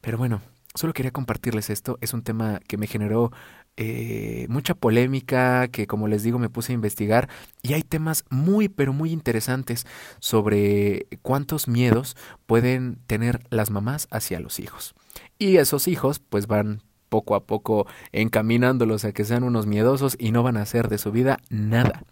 Pero 0.00 0.16
bueno, 0.16 0.40
solo 0.74 0.92
quería 0.92 1.10
compartirles 1.10 1.70
esto. 1.70 1.98
Es 2.00 2.14
un 2.14 2.22
tema 2.22 2.60
que 2.66 2.76
me 2.76 2.86
generó 2.86 3.32
eh, 3.76 4.46
mucha 4.48 4.74
polémica, 4.74 5.68
que 5.68 5.86
como 5.86 6.08
les 6.08 6.22
digo 6.22 6.38
me 6.38 6.48
puse 6.48 6.72
a 6.72 6.74
investigar. 6.74 7.28
Y 7.62 7.74
hay 7.74 7.82
temas 7.82 8.24
muy, 8.30 8.68
pero 8.68 8.92
muy 8.92 9.12
interesantes 9.12 9.86
sobre 10.18 11.06
cuántos 11.22 11.68
miedos 11.68 12.16
pueden 12.46 12.98
tener 13.06 13.40
las 13.50 13.70
mamás 13.70 14.08
hacia 14.10 14.40
los 14.40 14.60
hijos. 14.60 14.94
Y 15.38 15.56
esos 15.56 15.88
hijos 15.88 16.18
pues 16.18 16.46
van 16.46 16.82
poco 17.08 17.34
a 17.34 17.44
poco 17.44 17.86
encaminándolos 18.12 19.04
a 19.04 19.12
que 19.12 19.24
sean 19.24 19.42
unos 19.42 19.66
miedosos 19.66 20.16
y 20.18 20.30
no 20.30 20.42
van 20.42 20.56
a 20.56 20.62
hacer 20.62 20.88
de 20.88 20.96
su 20.96 21.10
vida 21.10 21.38
nada. 21.50 22.04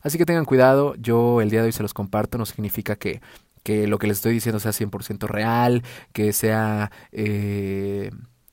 Así 0.00 0.16
que 0.16 0.24
tengan 0.24 0.44
cuidado, 0.44 0.94
yo 0.94 1.40
el 1.40 1.50
día 1.50 1.60
de 1.60 1.66
hoy 1.66 1.72
se 1.72 1.82
los 1.82 1.92
comparto, 1.92 2.38
no 2.38 2.46
significa 2.46 2.96
que, 2.96 3.20
que 3.64 3.88
lo 3.88 3.98
que 3.98 4.06
les 4.06 4.18
estoy 4.18 4.34
diciendo 4.34 4.60
sea 4.60 4.70
100% 4.72 5.26
real, 5.26 5.82
que 6.12 6.32
sea... 6.32 6.92
Eh, 7.10 8.10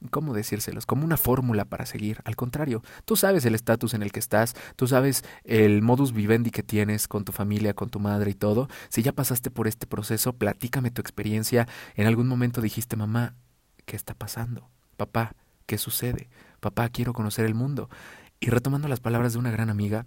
¿cómo 0.09 0.33
decírselos? 0.33 0.87
Como 0.87 1.05
una 1.05 1.15
fórmula 1.15 1.65
para 1.65 1.85
seguir. 1.85 2.21
Al 2.25 2.35
contrario, 2.35 2.81
tú 3.05 3.15
sabes 3.15 3.45
el 3.45 3.53
estatus 3.53 3.93
en 3.93 4.01
el 4.01 4.11
que 4.11 4.19
estás, 4.19 4.55
tú 4.75 4.87
sabes 4.87 5.23
el 5.43 5.83
modus 5.83 6.11
vivendi 6.11 6.49
que 6.49 6.63
tienes 6.63 7.07
con 7.07 7.23
tu 7.23 7.31
familia, 7.31 7.75
con 7.75 7.91
tu 7.91 7.99
madre 7.99 8.31
y 8.31 8.33
todo. 8.33 8.67
Si 8.89 9.03
ya 9.03 9.11
pasaste 9.11 9.51
por 9.51 9.67
este 9.67 9.85
proceso, 9.85 10.33
platícame 10.33 10.89
tu 10.89 11.01
experiencia. 11.01 11.67
En 11.93 12.07
algún 12.07 12.27
momento 12.27 12.61
dijiste, 12.61 12.95
mamá, 12.95 13.35
¿qué 13.85 13.95
está 13.95 14.15
pasando? 14.15 14.71
Papá, 14.97 15.35
¿Qué 15.71 15.77
sucede? 15.77 16.29
Papá, 16.59 16.89
quiero 16.89 17.13
conocer 17.13 17.45
el 17.45 17.55
mundo. 17.55 17.89
Y 18.41 18.47
retomando 18.47 18.89
las 18.89 18.99
palabras 18.99 19.31
de 19.31 19.39
una 19.39 19.51
gran 19.51 19.69
amiga, 19.69 20.05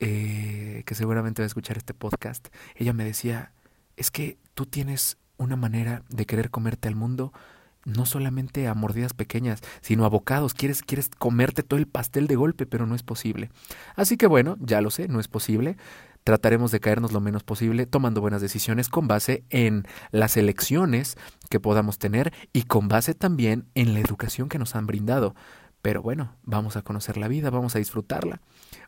eh, 0.00 0.82
que 0.86 0.94
seguramente 0.94 1.42
va 1.42 1.44
a 1.44 1.46
escuchar 1.46 1.76
este 1.76 1.92
podcast, 1.92 2.48
ella 2.74 2.94
me 2.94 3.04
decía, 3.04 3.52
es 3.98 4.10
que 4.10 4.38
tú 4.54 4.66
tienes 4.66 5.18
una 5.36 5.56
manera 5.56 6.02
de 6.08 6.26
querer 6.26 6.50
comerte 6.50 6.88
al 6.88 6.94
mundo, 6.94 7.32
no 7.84 8.06
solamente 8.06 8.66
a 8.66 8.74
mordidas 8.74 9.14
pequeñas, 9.14 9.60
sino 9.80 10.04
a 10.04 10.08
bocados. 10.08 10.54
Quieres, 10.54 10.82
quieres 10.82 11.08
comerte 11.08 11.62
todo 11.62 11.78
el 11.78 11.86
pastel 11.86 12.26
de 12.26 12.36
golpe, 12.36 12.66
pero 12.66 12.86
no 12.86 12.94
es 12.94 13.02
posible. 13.02 13.50
Así 13.96 14.16
que 14.16 14.26
bueno, 14.26 14.56
ya 14.60 14.80
lo 14.80 14.90
sé, 14.90 15.08
no 15.08 15.20
es 15.20 15.28
posible 15.28 15.76
trataremos 16.28 16.70
de 16.70 16.80
caernos 16.80 17.12
lo 17.12 17.22
menos 17.22 17.42
posible 17.42 17.86
tomando 17.86 18.20
buenas 18.20 18.42
decisiones 18.42 18.90
con 18.90 19.08
base 19.08 19.44
en 19.48 19.86
las 20.10 20.36
elecciones 20.36 21.16
que 21.48 21.58
podamos 21.58 21.98
tener 21.98 22.34
y 22.52 22.64
con 22.64 22.86
base 22.86 23.14
también 23.14 23.64
en 23.74 23.94
la 23.94 24.00
educación 24.00 24.50
que 24.50 24.58
nos 24.58 24.76
han 24.76 24.86
brindado. 24.86 25.34
Pero 25.80 26.02
bueno, 26.02 26.34
vamos 26.42 26.76
a 26.76 26.82
conocer 26.82 27.16
la 27.16 27.28
vida, 27.28 27.48
vamos 27.48 27.76
a 27.76 27.78
disfrutarla. 27.78 28.42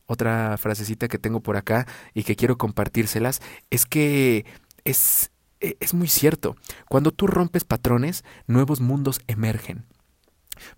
Otra 0.05 0.59
frasecita 0.59 1.09
que 1.09 1.19
tengo 1.19 1.41
por 1.41 1.57
acá 1.57 1.87
y 2.13 2.25
que 2.25 2.37
quiero 2.37 2.59
compartírselas 2.59 3.41
es 3.71 3.87
que 3.87 4.45
es, 4.85 5.31
es 5.61 5.95
muy 5.95 6.09
cierto. 6.09 6.57
Cuando 6.89 7.13
tú 7.13 7.27
rompes 7.27 7.65
patrones, 7.65 8.25
nuevos 8.47 8.81
mundos 8.81 9.21
emergen. 9.27 9.85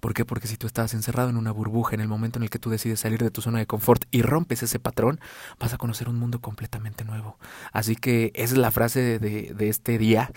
¿Por 0.00 0.14
qué? 0.14 0.25
Porque 0.25 0.47
si 0.47 0.56
tú 0.56 0.66
estás 0.66 0.94
encerrado 0.94 1.30
en 1.30 1.37
una 1.37 1.50
burbuja 1.50 1.94
en 1.94 2.00
el 2.00 2.09
momento 2.09 2.38
en 2.38 2.44
el 2.44 2.50
que 2.50 2.59
tú 2.59 2.71
decides 2.71 3.00
salir 3.00 3.21
de 3.23 3.30
tu 3.30 3.42
zona 3.42 3.59
de 3.59 3.66
confort 3.66 4.04
y 4.11 4.23
rompes 4.23 4.62
ese 4.62 4.78
patrón, 4.78 5.21
vas 5.59 5.73
a 5.73 5.78
conocer 5.78 6.09
un 6.09 6.18
mundo 6.18 6.40
completamente 6.40 7.04
nuevo. 7.04 7.38
Así 7.73 7.97
que 7.97 8.30
esa 8.35 8.54
es 8.54 8.59
la 8.59 8.71
frase 8.71 9.18
de, 9.18 9.54
de 9.54 9.68
este 9.68 9.99
día. 9.99 10.30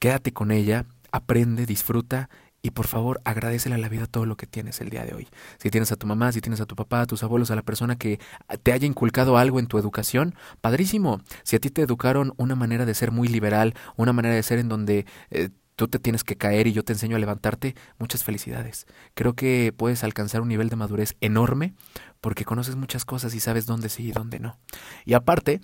Quédate 0.00 0.32
con 0.32 0.50
ella, 0.50 0.86
aprende, 1.12 1.66
disfruta 1.66 2.28
y 2.64 2.70
por 2.70 2.86
favor 2.86 3.20
agradecele 3.24 3.74
a 3.74 3.78
la 3.78 3.90
vida 3.90 4.06
todo 4.06 4.24
lo 4.24 4.38
que 4.38 4.46
tienes 4.46 4.80
el 4.80 4.88
día 4.88 5.04
de 5.04 5.12
hoy. 5.12 5.28
Si 5.58 5.68
tienes 5.68 5.92
a 5.92 5.96
tu 5.96 6.06
mamá, 6.06 6.32
si 6.32 6.40
tienes 6.40 6.62
a 6.62 6.66
tu 6.66 6.74
papá, 6.74 7.02
a 7.02 7.06
tus 7.06 7.22
abuelos, 7.22 7.50
a 7.50 7.56
la 7.56 7.62
persona 7.62 7.96
que 7.96 8.18
te 8.62 8.72
haya 8.72 8.86
inculcado 8.86 9.36
algo 9.36 9.58
en 9.58 9.66
tu 9.66 9.78
educación, 9.78 10.34
padrísimo. 10.62 11.20
Si 11.42 11.56
a 11.56 11.58
ti 11.58 11.68
te 11.68 11.82
educaron 11.82 12.32
una 12.38 12.54
manera 12.54 12.86
de 12.86 12.94
ser 12.94 13.10
muy 13.10 13.28
liberal, 13.28 13.74
una 13.96 14.14
manera 14.14 14.34
de 14.34 14.42
ser 14.42 14.58
en 14.58 14.68
donde... 14.70 15.04
Eh, 15.30 15.50
tú 15.76 15.88
te 15.88 15.98
tienes 15.98 16.22
que 16.22 16.36
caer 16.36 16.68
y 16.68 16.72
yo 16.72 16.84
te 16.84 16.92
enseño 16.92 17.16
a 17.16 17.18
levantarte, 17.18 17.74
muchas 17.98 18.22
felicidades. 18.22 18.86
Creo 19.14 19.34
que 19.34 19.74
puedes 19.76 20.04
alcanzar 20.04 20.40
un 20.40 20.46
nivel 20.46 20.68
de 20.68 20.76
madurez 20.76 21.16
enorme 21.20 21.74
porque 22.20 22.44
conoces 22.44 22.76
muchas 22.76 23.04
cosas 23.04 23.34
y 23.34 23.40
sabes 23.40 23.66
dónde 23.66 23.88
sí 23.88 24.06
y 24.06 24.12
dónde 24.12 24.38
no. 24.38 24.56
Y 25.04 25.14
aparte, 25.14 25.60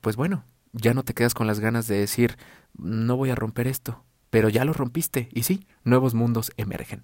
pues 0.00 0.14
bueno, 0.14 0.44
ya 0.72 0.94
no 0.94 1.02
te 1.02 1.12
quedas 1.12 1.34
con 1.34 1.48
las 1.48 1.58
ganas 1.58 1.88
de 1.88 1.98
decir, 1.98 2.36
no 2.76 3.16
voy 3.16 3.30
a 3.30 3.34
romper 3.34 3.66
esto, 3.66 4.04
pero 4.30 4.48
ya 4.48 4.64
lo 4.64 4.72
rompiste 4.72 5.28
y 5.32 5.42
sí, 5.42 5.66
nuevos 5.84 6.14
mundos 6.14 6.52
emergen. 6.56 7.02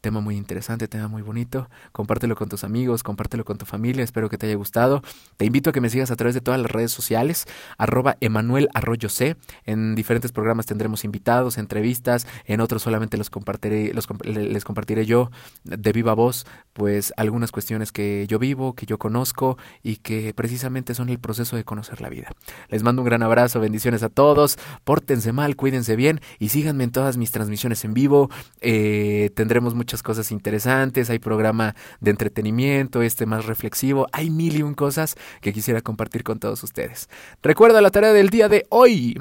Tema 0.00 0.20
muy 0.20 0.36
interesante, 0.36 0.86
tema 0.86 1.08
muy 1.08 1.22
bonito. 1.22 1.68
Compártelo 1.92 2.36
con 2.36 2.48
tus 2.48 2.62
amigos, 2.62 3.02
compártelo 3.02 3.44
con 3.44 3.58
tu 3.58 3.66
familia. 3.66 4.04
Espero 4.04 4.28
que 4.28 4.38
te 4.38 4.46
haya 4.46 4.54
gustado. 4.54 5.02
Te 5.36 5.44
invito 5.44 5.70
a 5.70 5.72
que 5.72 5.80
me 5.80 5.90
sigas 5.90 6.10
a 6.10 6.16
través 6.16 6.34
de 6.34 6.40
todas 6.40 6.60
las 6.60 6.70
redes 6.70 6.92
sociales. 6.92 7.46
Arroba 7.78 8.16
Emanuel 8.20 8.68
Arroyo 8.74 9.08
C. 9.08 9.36
En 9.64 9.94
diferentes 9.94 10.30
programas 10.30 10.66
tendremos 10.66 11.04
invitados, 11.04 11.58
entrevistas. 11.58 12.26
En 12.44 12.60
otros 12.60 12.82
solamente 12.82 13.16
los 13.16 13.30
compartiré, 13.30 13.92
los, 13.92 14.06
les 14.24 14.64
compartiré 14.64 15.04
yo 15.04 15.30
de 15.64 15.92
viva 15.92 16.14
voz, 16.14 16.46
pues 16.78 17.12
algunas 17.16 17.50
cuestiones 17.50 17.90
que 17.90 18.24
yo 18.28 18.38
vivo, 18.38 18.76
que 18.76 18.86
yo 18.86 18.98
conozco 18.98 19.58
y 19.82 19.96
que 19.96 20.32
precisamente 20.32 20.94
son 20.94 21.08
el 21.08 21.18
proceso 21.18 21.56
de 21.56 21.64
conocer 21.64 22.00
la 22.00 22.08
vida. 22.08 22.30
Les 22.68 22.84
mando 22.84 23.02
un 23.02 23.06
gran 23.06 23.24
abrazo, 23.24 23.58
bendiciones 23.58 24.04
a 24.04 24.08
todos. 24.08 24.60
Pórtense 24.84 25.32
mal, 25.32 25.56
cuídense 25.56 25.96
bien 25.96 26.20
y 26.38 26.50
síganme 26.50 26.84
en 26.84 26.92
todas 26.92 27.16
mis 27.16 27.32
transmisiones 27.32 27.84
en 27.84 27.94
vivo. 27.94 28.30
Eh, 28.60 29.32
tendremos 29.34 29.74
muchas 29.74 30.04
cosas 30.04 30.30
interesantes, 30.30 31.10
hay 31.10 31.18
programa 31.18 31.74
de 31.98 32.12
entretenimiento, 32.12 33.02
este 33.02 33.26
más 33.26 33.46
reflexivo, 33.46 34.06
hay 34.12 34.30
mil 34.30 34.56
y 34.56 34.62
un 34.62 34.74
cosas 34.74 35.16
que 35.40 35.52
quisiera 35.52 35.80
compartir 35.80 36.22
con 36.22 36.38
todos 36.38 36.62
ustedes. 36.62 37.10
Recuerda 37.42 37.80
la 37.80 37.90
tarea 37.90 38.12
del 38.12 38.30
día 38.30 38.48
de 38.48 38.66
hoy. 38.68 39.20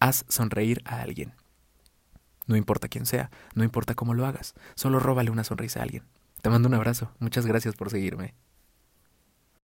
Haz 0.00 0.24
sonreír 0.28 0.80
a 0.86 1.02
alguien. 1.02 1.34
No 2.46 2.56
importa 2.56 2.88
quién 2.88 3.04
sea, 3.04 3.30
no 3.54 3.64
importa 3.64 3.94
cómo 3.94 4.14
lo 4.14 4.24
hagas, 4.24 4.54
solo 4.74 4.98
róbale 4.98 5.30
una 5.30 5.44
sonrisa 5.44 5.80
a 5.80 5.82
alguien. 5.82 6.04
Te 6.44 6.50
mando 6.50 6.68
un 6.68 6.74
abrazo, 6.74 7.10
muchas 7.20 7.46
gracias 7.46 7.74
por 7.74 7.88
seguirme. 7.88 8.34